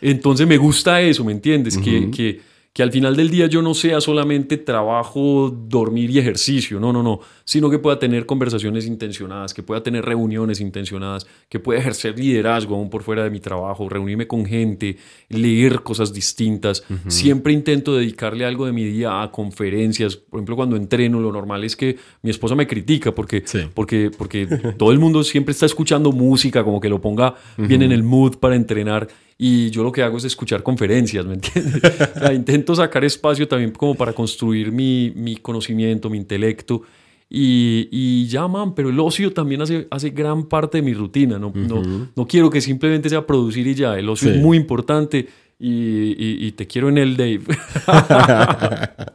Entonces 0.00 0.46
me 0.46 0.56
gusta 0.56 1.00
eso, 1.00 1.24
¿me 1.24 1.32
entiendes? 1.32 1.78
que, 1.78 2.10
que, 2.10 2.40
que 2.78 2.84
al 2.84 2.92
final 2.92 3.16
del 3.16 3.28
día 3.28 3.46
yo 3.48 3.60
no 3.60 3.74
sea 3.74 4.00
solamente 4.00 4.56
trabajo, 4.56 5.50
dormir 5.50 6.10
y 6.12 6.20
ejercicio, 6.20 6.78
no, 6.78 6.92
no, 6.92 7.02
no, 7.02 7.18
sino 7.44 7.68
que 7.70 7.80
pueda 7.80 7.98
tener 7.98 8.24
conversaciones 8.24 8.86
intencionadas, 8.86 9.52
que 9.52 9.64
pueda 9.64 9.82
tener 9.82 10.04
reuniones 10.04 10.60
intencionadas, 10.60 11.26
que 11.48 11.58
pueda 11.58 11.80
ejercer 11.80 12.16
liderazgo 12.16 12.76
aún 12.76 12.88
por 12.88 13.02
fuera 13.02 13.24
de 13.24 13.30
mi 13.30 13.40
trabajo, 13.40 13.88
reunirme 13.88 14.28
con 14.28 14.46
gente, 14.46 14.96
leer 15.28 15.82
cosas 15.82 16.12
distintas. 16.12 16.84
Siempre 17.08 17.52
intento 17.52 17.96
dedicarle 17.96 18.44
algo 18.44 18.64
de 18.64 18.70
mi 18.70 18.84
día 18.84 19.22
a 19.24 19.32
conferencias. 19.32 20.14
Por 20.14 20.38
ejemplo, 20.38 20.54
cuando 20.54 20.76
entreno, 20.76 21.18
lo 21.18 21.32
normal 21.32 21.64
es 21.64 21.74
que 21.74 21.96
mi 22.22 22.30
esposa 22.30 22.54
me 22.54 22.68
critica 22.68 23.12
porque, 23.12 23.42
porque, 23.74 24.12
porque 24.16 24.46
todo 24.78 24.92
el 24.92 25.00
mundo 25.00 25.24
siempre 25.24 25.50
está 25.50 25.66
escuchando 25.66 26.12
música, 26.12 26.62
como 26.62 26.80
que 26.80 26.88
lo 26.88 27.00
ponga 27.00 27.34
bien 27.56 27.82
en 27.82 27.90
el 27.90 28.04
mood 28.04 28.36
para 28.36 28.54
entrenar 28.54 29.08
y 29.40 29.70
yo 29.70 29.84
lo 29.84 29.92
que 29.92 30.02
hago 30.02 30.18
es 30.18 30.24
escuchar 30.24 30.64
conferencias, 30.64 31.24
¿me 31.24 31.34
entiendes? 31.34 31.80
intento 32.34 32.74
sacar 32.74 33.04
espacio 33.04 33.46
también 33.46 33.70
como 33.70 33.94
para 33.94 34.12
construir 34.12 34.72
mi, 34.72 35.12
mi 35.14 35.36
conocimiento, 35.36 36.10
mi 36.10 36.18
intelecto. 36.18 36.82
Y, 37.30 37.88
y, 37.92 38.26
ya, 38.26 38.48
man, 38.48 38.74
pero 38.74 38.88
el 38.88 38.98
ocio 38.98 39.32
también 39.32 39.62
hace, 39.62 39.86
hace 39.90 40.10
gran 40.10 40.48
parte 40.48 40.78
de 40.78 40.82
mi 40.82 40.92
rutina. 40.92 41.38
No, 41.38 41.52
no, 41.54 42.08
no 42.16 42.26
quiero 42.26 42.50
que 42.50 42.60
simplemente 42.60 43.08
sea 43.08 43.26
producir 43.26 43.66
y 43.68 43.74
ya. 43.74 43.96
El 43.96 44.08
ocio 44.08 44.32
es 44.32 44.38
muy 44.38 44.56
importante 44.56 45.28
y, 45.58 46.46
y, 46.46 46.52
te 46.52 46.66
quiero 46.66 46.88
en 46.88 46.98
el 46.98 47.16
Dave. 47.16 47.42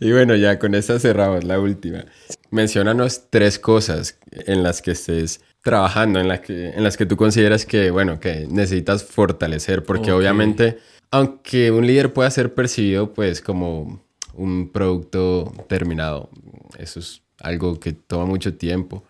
y 0.00 0.10
bueno, 0.10 0.36
ya 0.36 0.58
con 0.58 0.74
esta 0.74 0.98
cerramos 0.98 1.44
la 1.44 1.60
última. 1.60 2.04
Menciónanos 2.50 3.30
tres 3.30 3.58
cosas 3.58 4.18
en 4.32 4.62
las 4.62 4.82
que 4.82 4.90
estés 4.90 5.40
trabajando, 5.62 6.18
en, 6.20 6.28
la 6.28 6.40
que, 6.40 6.70
en 6.70 6.82
las 6.82 6.96
que 6.96 7.06
tú 7.06 7.16
consideras 7.16 7.64
que, 7.64 7.90
bueno, 7.90 8.18
que 8.18 8.46
necesitas 8.50 9.04
fortalecer, 9.04 9.84
porque 9.84 10.12
obviamente, 10.12 10.78
aunque 11.10 11.70
un 11.70 11.86
líder 11.86 12.12
pueda 12.12 12.30
ser 12.30 12.52
percibido 12.52 13.14
pues 13.14 13.40
como 13.40 14.02
un 14.34 14.70
producto 14.70 15.52
terminado, 15.68 16.30
eso 16.78 17.00
es 17.00 17.22
algo 17.38 17.78
que 17.78 17.92
toma 17.92 18.26
mucho 18.26 18.54
tiempo. 18.54 19.04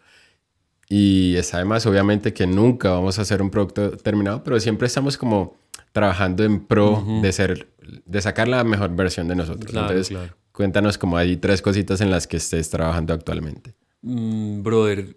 Y 0.89 1.37
es 1.37 1.55
además, 1.55 1.87
obviamente, 1.87 2.35
que 2.35 2.47
nunca 2.47 2.91
vamos 2.91 3.19
a 3.19 3.23
hacer 3.23 3.41
un 3.41 3.49
producto 3.49 3.93
terminado, 3.97 4.45
pero 4.45 4.61
siempre 4.61 4.87
estamos 4.87 5.17
como 5.17 5.57
trabajando 5.93 6.45
en 6.45 6.67
pro 6.67 7.03
de 7.23 7.33
ser, 7.33 7.69
de 8.05 8.21
sacar 8.21 8.49
la 8.49 8.63
mejor 8.63 8.95
versión 8.95 9.27
de 9.27 9.37
nosotros. 9.37 9.75
Entonces, 9.75 10.13
cuéntanos 10.53 10.99
como 10.99 11.17
hay 11.17 11.39
tres 11.39 11.63
cositas 11.63 12.03
en 12.03 12.11
las 12.11 12.27
que 12.27 12.37
estés 12.37 12.69
trabajando 12.69 13.15
actualmente. 13.15 13.75
Mm, 14.03 14.63
brother, 14.63 15.17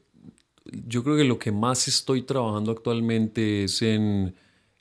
yo 0.72 1.04
creo 1.04 1.16
que 1.16 1.24
lo 1.24 1.40
que 1.40 1.52
más 1.52 1.88
estoy 1.88 2.24
trabajando 2.24 2.72
actualmente 2.72 3.66
es 3.66 3.82
en, 3.82 4.36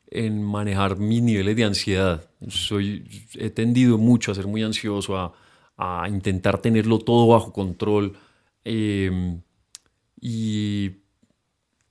en 0.08 0.42
manejar 0.42 0.98
mis 0.98 1.22
niveles 1.22 1.56
de 1.56 1.64
ansiedad. 1.64 2.28
Soy, 2.48 3.04
he 3.34 3.50
tendido 3.50 3.98
mucho 3.98 4.32
a 4.32 4.34
ser 4.34 4.46
muy 4.46 4.62
ansioso, 4.62 5.16
a, 5.16 5.34
a 5.76 6.08
intentar 6.08 6.60
tenerlo 6.60 6.98
todo 6.98 7.26
bajo 7.28 7.52
control. 7.52 8.14
Em, 8.64 9.40
y 10.20 10.90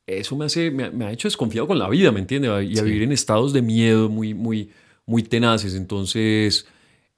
eso 0.08 0.36
me, 0.36 0.46
hace, 0.46 0.72
me, 0.72 1.06
ha 1.06 1.12
hecho 1.12 1.28
desconfiado 1.28 1.68
con 1.68 1.80
la 1.80 1.90
vida, 1.90 2.12
¿me 2.12 2.20
entiendes? 2.20 2.52
Y 2.70 2.80
a 2.80 2.84
vivir 2.84 3.04
en 3.04 3.12
estados 3.12 3.54
de 3.54 3.62
miedo 3.62 4.10
muy, 4.10 4.34
muy, 4.34 4.72
muy 5.06 5.24
tenaces. 5.24 5.76
Entonces, 5.76 6.66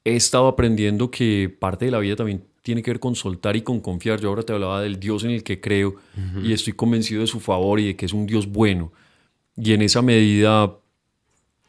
he 0.03 0.15
estado 0.15 0.47
aprendiendo 0.47 1.09
que 1.09 1.55
parte 1.59 1.85
de 1.85 1.91
la 1.91 1.99
vida 1.99 2.15
también 2.15 2.43
tiene 2.65 2.82
que 2.82 2.89
ver 2.89 2.99
con 2.99 3.13
soltar 3.13 3.56
y 3.56 3.62
con 3.62 3.80
confiar. 3.80 4.19
Yo 4.19 4.30
ahora 4.30 4.41
te 4.41 4.51
hablaba 4.51 4.82
del 4.82 4.99
Dios 4.99 5.23
en 5.23 5.30
el 5.30 5.43
que 5.43 5.62
creo 5.62 5.97
y 6.43 6.51
estoy 6.51 6.73
convencido 6.73 7.21
de 7.21 7.28
su 7.28 7.39
favor 7.39 7.80
y 7.80 7.86
de 7.86 7.95
que 7.95 8.08
es 8.08 8.12
un 8.12 8.25
Dios 8.25 8.47
bueno. 8.47 8.91
Y 9.56 9.73
en 9.73 9.84
esa 9.84 10.01
medida 10.01 10.75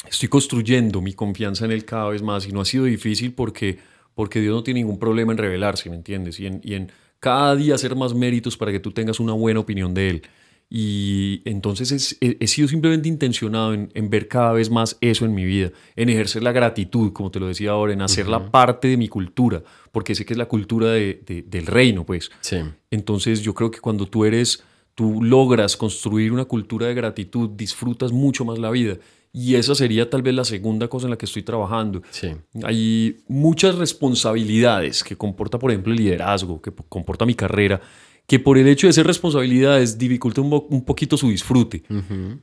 estoy 0.09 0.31
construyendo 0.31 1.03
mi 1.03 1.13
confianza 1.13 1.67
en 1.67 1.73
Él 1.73 1.85
cada 1.85 2.09
vez 2.09 2.23
más 2.23 2.49
y 2.49 2.53
no 2.53 2.63
ha 2.63 2.65
sido 2.65 2.87
difícil 2.87 3.35
porque, 3.35 3.79
porque 4.15 4.41
Dios 4.41 4.55
no 4.55 4.63
tiene 4.63 4.81
ningún 4.81 4.99
problema 4.99 5.33
en 5.33 5.39
revelarse, 5.39 5.91
¿me 5.91 5.97
entiendes? 5.97 6.41
Y 6.41 6.47
en, 6.47 6.63
y 6.65 6.73
en 6.73 6.91
cada 7.21 7.55
día 7.57 7.75
hacer 7.75 7.95
más 7.95 8.15
méritos 8.15 8.57
para 8.57 8.73
que 8.73 8.81
tú 8.81 8.91
tengas 8.91 9.21
una 9.21 9.35
buena 9.35 9.61
opinión 9.61 9.93
de 9.93 10.09
Él. 10.09 10.23
Y 10.69 11.43
entonces 11.45 12.19
he, 12.21 12.47
sido 12.49 12.67
simplemente 12.67 13.09
intencionado 13.09 13.73
en, 13.73 14.11
ver 14.11 14.27
cada 14.27 14.53
vez 14.53 14.69
más 14.69 14.99
eso 15.01 15.25
en 15.25 15.33
mi 15.33 15.45
vida, 15.45 15.71
en 15.95 16.09
ejercer 16.09 16.43
la 16.43 16.51
gratitud, 16.51 17.13
como 17.13 17.31
te 17.31 17.39
lo 17.39 17.47
decía 17.47 17.71
ahora, 17.71 17.93
en 17.93 18.03
hacerla 18.03 18.51
parte 18.51 18.89
de 18.89 18.97
mi 18.97 19.09
cultura, 19.09 19.63
porque 19.93 20.17
sé 20.17 20.25
que 20.25 20.35
es 20.35 20.39
la 20.39 20.47
cultura 20.49 20.91
del 20.91 21.67
reino, 21.67 22.05
pues. 22.05 22.31
Sí. 22.41 22.59
Entonces 22.91 23.43
yo 23.43 23.55
creo 23.55 23.71
que 23.71 23.79
cuando 23.79 24.07
tú 24.07 24.25
eres, 24.25 24.65
tú 24.97 25.23
logras 25.23 25.77
construir 25.77 26.33
una 26.33 26.47
cultura 26.47 26.89
de 26.89 26.95
gratitud, 26.95 27.51
disfrutas 27.51 28.11
mucho 28.11 28.45
más 28.45 28.59
la 28.59 28.71
vida. 28.71 28.97
Y 29.33 29.55
esa 29.55 29.75
sería 29.75 30.09
tal 30.09 30.23
vez 30.23 30.35
la 30.35 30.45
segunda 30.45 30.89
cosa 30.89 31.07
en 31.07 31.11
la 31.11 31.19
que 31.19 31.27
estoy 31.27 31.43
trabajando. 31.43 32.01
Sí. 32.11 32.29
Hay 32.65 33.19
muchas 33.29 33.75
responsabilidades 33.75 35.05
que 35.05 35.15
comporta, 35.15 35.59
por 35.59 35.71
ejemplo, 35.71 35.93
el 35.93 35.99
liderazgo, 35.99 36.61
que 36.63 36.73
comporta 36.89 37.27
mi 37.27 37.35
carrera, 37.35 37.81
que 38.27 38.41
por 38.41 38.59
el 38.59 38.67
hecho 38.67 38.87
de 38.87 38.93
ser 38.93 39.07
responsabilidades 39.07 39.97
dificulta 39.97 40.41
un, 40.41 40.85
poquito 40.85 41.17
su 41.17 41.29
disfrute. 41.29 41.83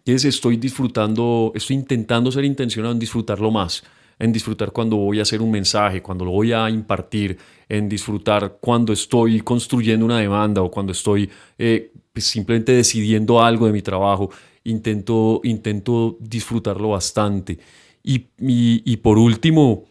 es, 0.06 0.26
estoy 0.26 0.58
disfrutando, 0.58 1.52
estoy 1.56 1.76
intentando 1.76 2.32
ser 2.32 2.46
intencionado 2.46 2.94
en 2.94 3.00
disfrutarlo 3.00 3.52
más, 3.52 3.84
en 4.18 4.32
disfrutar 4.32 4.72
cuando 4.72 4.96
voy 4.96 5.20
a 5.20 5.24
hacer 5.24 5.42
un 5.42 5.52
mensaje, 5.52 6.02
cuando 6.02 6.24
lo 6.24 6.32
voy 6.32 6.54
a 6.54 6.70
impartir, 6.70 7.38
en 7.68 7.90
disfrutar 7.90 8.58
cuando 8.62 8.94
estoy 8.94 9.42
construyendo 9.42 10.06
una 10.06 10.20
demanda 10.20 10.62
o 10.62 10.72
cuando 10.72 10.94
estoy 10.94 11.30
eh, 11.58 11.92
pues, 12.14 12.26
simplemente 12.26 12.72
decidiendo 12.72 13.42
algo 13.42 13.66
de 13.66 13.74
mi 13.74 13.82
trabajo. 13.82 14.30
Intento, 14.64 15.42
intento 15.44 16.18
disfrutarlo 16.22 16.90
bastante. 16.90 17.60
Y, 18.02 18.28
y 18.38 18.98
por 18.98 19.18
último, 19.18 19.86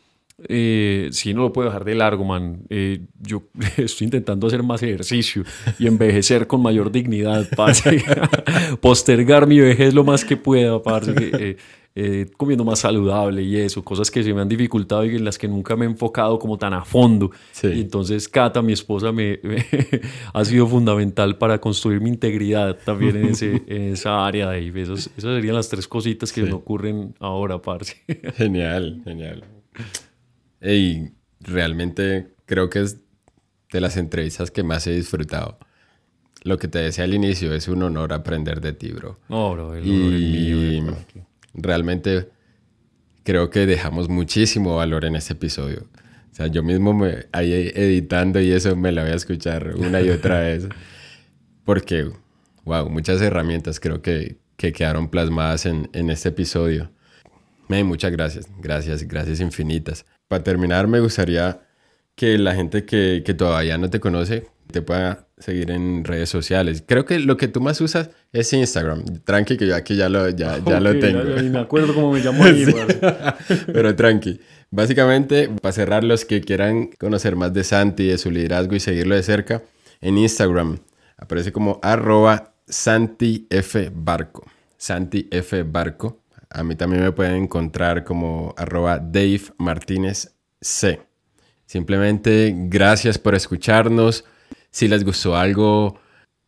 eh, 0.49 1.09
sí, 1.13 1.35
no 1.35 1.43
lo 1.43 1.53
puedo 1.53 1.69
dejar 1.69 1.85
de 1.85 1.95
largo, 1.95 2.25
man. 2.25 2.63
Eh, 2.69 3.01
yo 3.21 3.45
estoy 3.77 4.07
intentando 4.07 4.47
hacer 4.47 4.63
más 4.63 4.83
ejercicio 4.83 5.45
y 5.79 5.87
envejecer 5.87 6.47
con 6.47 6.63
mayor 6.63 6.91
dignidad, 6.91 7.49
parce. 7.57 8.05
Postergar 8.81 9.47
mi 9.47 9.61
vejez 9.61 9.95
lo 9.95 10.05
más 10.05 10.25
que 10.25 10.37
pueda, 10.37 10.83
parce. 10.83 11.13
Eh, 11.17 11.57
eh, 11.95 12.31
comiendo 12.39 12.65
más 12.65 12.79
saludable 12.79 13.43
y 13.43 13.59
eso, 13.59 13.85
cosas 13.85 14.11
que 14.11 14.23
se 14.23 14.33
me 14.33 14.41
han 14.41 14.49
dificultado 14.49 15.05
y 15.05 15.15
en 15.17 15.27
las 15.27 15.37
que 15.37 15.47
nunca 15.47 15.77
me 15.77 15.85
he 15.85 15.89
enfocado 15.89 16.39
como 16.39 16.57
tan 16.57 16.73
a 16.73 16.87
fondo. 16.87 17.31
Y 17.63 17.83
entonces 17.83 18.31
Cata, 18.31 18.63
mi 18.63 18.73
esposa, 18.73 19.13
me, 19.13 19.39
ha 20.33 20.45
sido 20.45 20.67
fundamental 20.67 21.37
para 21.37 21.61
construir 21.61 22.01
mi 22.01 22.09
integridad 22.09 22.79
también 22.83 23.17
en, 23.17 23.27
ese, 23.27 23.63
en 23.67 23.93
esa 23.93 24.27
área 24.27 24.49
de 24.49 24.57
ahí. 24.57 24.73
Esas, 24.75 25.11
serían 25.19 25.55
las 25.55 25.69
tres 25.69 25.87
cositas 25.87 26.33
que 26.33 26.43
me 26.43 26.53
ocurren 26.53 27.15
ahora, 27.21 27.61
parce. 27.61 27.97
Genial, 28.37 29.03
genial. 29.05 29.45
Y 30.63 31.11
realmente 31.41 32.35
creo 32.47 32.71
que 32.71 32.81
es 32.81 32.99
de 33.73 33.81
las 33.81 33.97
entrevistas 33.97 34.51
que 34.51 34.63
más 34.63 34.87
he 34.87 34.93
disfrutado. 34.93 35.59
Lo 36.45 36.59
que 36.59 36.69
te 36.69 36.79
decía 36.79 37.05
al 37.05 37.15
inicio, 37.15 37.55
es 37.55 37.69
un 37.69 37.83
honor 37.83 38.13
aprender 38.13 38.61
de 38.61 38.73
ti, 38.73 38.93
bro. 38.93 39.19
No, 39.29 39.53
bro, 39.53 39.75
el 39.75 39.87
y 39.87 40.81
mío, 40.81 40.97
realmente 41.55 42.29
creo 43.25 43.51
que 43.51 43.67
dejamos 43.67 44.09
muchísimo 44.09 44.77
valor 44.77 45.05
en 45.05 45.17
este 45.17 45.35
episodio. 45.35 45.87
O 46.31 46.35
sea, 46.35 46.47
yo 46.47 46.63
mismo 46.63 46.95
me 46.95 47.27
ahí 47.33 47.53
editando 47.53 48.41
y 48.41 48.51
eso 48.51 48.75
me 48.75 48.91
la 48.91 49.03
voy 49.03 49.13
a 49.13 49.17
escuchar 49.17 49.75
una 49.77 50.01
y 50.01 50.11
otra 50.11 50.41
vez. 50.41 50.69
Porque, 51.65 52.11
wow, 52.65 52.89
muchas 52.89 53.21
herramientas 53.21 53.79
creo 53.79 54.03
que, 54.03 54.39
que 54.57 54.73
quedaron 54.73 55.09
plasmadas 55.09 55.67
en, 55.67 55.89
en 55.93 56.11
este 56.11 56.31
episodio. 56.31 56.91
Me 57.69 57.85
muchas 57.85 58.11
gracias, 58.11 58.49
gracias, 58.61 59.05
gracias 59.05 59.41
infinitas 59.41 60.05
para 60.29 60.43
terminar, 60.43 60.87
me 60.89 61.01
gustaría 61.01 61.61
que 62.15 62.39
la 62.39 62.55
gente 62.55 62.85
que, 62.85 63.23
que 63.25 63.35
todavía 63.35 63.79
no 63.79 63.91
te 63.91 64.01
conoce 64.01 64.47
te 64.71 64.81
pueda 64.81 65.27
seguir 65.39 65.71
en 65.71 66.03
redes 66.05 66.31
sociales. 66.31 66.83
Creo 66.87 67.05
que 67.05 67.19
lo 67.19 67.37
que 67.37 67.47
tú 67.49 67.61
más 67.61 67.81
usas 67.83 68.09
es 68.33 68.51
Instagram. 68.55 69.05
Tranqui, 69.25 69.59
que 69.59 69.67
yo 69.67 69.77
aquí 69.77 69.97
ya 69.97 70.09
lo, 70.09 70.31
ya, 70.31 70.59
ya 70.65 70.81
lo 70.81 70.99
tengo. 70.99 71.23
ya- 71.25 71.37
ya 71.37 71.43
ni 71.43 71.51
me 71.51 71.59
acuerdo 71.59 71.95
cómo 71.95 72.11
me 72.13 72.21
llamo 72.25 72.45
ahí, 72.45 72.65
Sí. 72.65 72.75
Pero 73.73 73.95
tranqui. 73.95 74.41
Básicamente, 74.71 75.51
para 75.61 75.73
cerrar, 75.73 76.05
los 76.05 76.25
que 76.25 76.41
quieran 76.41 76.87
conocer 76.99 77.37
más 77.37 77.53
de 77.53 77.65
Santi, 77.65 78.07
de 78.07 78.17
su 78.17 78.31
liderazgo 78.31 78.75
y 78.75 78.81
seguirlo 78.81 79.15
de 79.15 79.23
cerca, 79.23 79.63
en 80.01 80.17
Instagram 80.17 80.79
aparece 81.19 81.53
como 81.53 81.79
arroba 81.83 82.55
Santi 82.67 83.47
F 83.51 83.91
Barco. 83.95 84.47
Santi 84.79 85.29
F 85.31 85.63
Barco. 85.65 86.22
A 86.55 86.63
mí 86.63 86.77
también 86.77 87.03
me 87.03 87.13
pueden 87.13 87.45
encontrar 87.45 88.05
como 88.05 88.55
arroba 88.57 88.99
Dave 88.99 89.43
Martínez 89.59 90.35
C. 90.61 91.01
Simplemente 91.67 92.55
gracias 92.55 93.17
por 93.17 93.35
escucharnos. 93.35 94.25
Si 94.71 94.89
les 94.89 95.05
gustó 95.05 95.37
algo, 95.37 95.99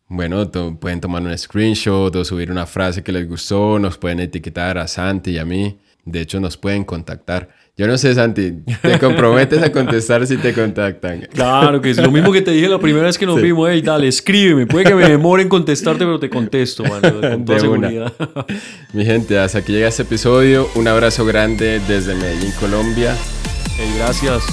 bueno, 0.07 0.51
pueden 0.79 1.01
tomar 1.01 1.23
un 1.23 1.35
screenshot 1.35 2.15
o 2.15 2.23
subir 2.23 2.51
una 2.51 2.67
frase 2.67 3.03
que 3.03 3.11
les 3.11 3.27
gustó, 3.27 3.79
nos 3.79 3.97
pueden 3.97 4.19
etiquetar 4.19 4.77
a 4.77 4.87
Santi 4.87 5.31
y 5.31 5.39
a 5.39 5.45
mí. 5.45 5.79
De 6.03 6.21
hecho, 6.21 6.39
nos 6.39 6.57
pueden 6.57 6.83
contactar. 6.83 7.49
Yo 7.77 7.87
no 7.87 7.97
sé, 7.97 8.15
Santi, 8.15 8.53
¿te 8.81 8.97
comprometes 9.01 9.61
a 9.61 9.69
contestar 9.69 10.25
si 10.25 10.37
te 10.37 10.53
contactan? 10.53 11.27
Claro 11.33 11.81
que 11.81 11.89
es 11.89 11.97
lo 11.97 12.09
mismo 12.09 12.31
que 12.31 12.41
te 12.41 12.51
dije 12.51 12.69
la 12.69 12.79
primera 12.79 13.05
vez 13.07 13.17
que 13.17 13.25
nos 13.25 13.35
Sí. 13.35 13.41
vimos. 13.41 13.67
Hey, 13.69 13.81
dale, 13.81 14.07
escríbeme. 14.07 14.65
Puede 14.65 14.85
que 14.85 14.95
me 14.95 15.09
demore 15.09 15.43
en 15.43 15.49
contestarte, 15.49 16.05
pero 16.05 16.17
te 16.17 16.29
contesto, 16.29 16.83
mano, 16.85 17.01
con 17.21 17.43
toda 17.43 17.59
De 17.59 17.67
una. 17.67 17.89
seguridad. 17.89 18.13
Mi 18.93 19.03
gente, 19.03 19.37
hasta 19.37 19.57
aquí 19.59 19.73
llega 19.73 19.89
este 19.89 20.03
episodio. 20.03 20.69
Un 20.75 20.87
abrazo 20.87 21.25
grande 21.25 21.81
desde 21.85 22.15
Medellín, 22.15 22.51
Colombia. 22.61 23.13
Hey, 23.77 23.91
gracias. 23.97 24.43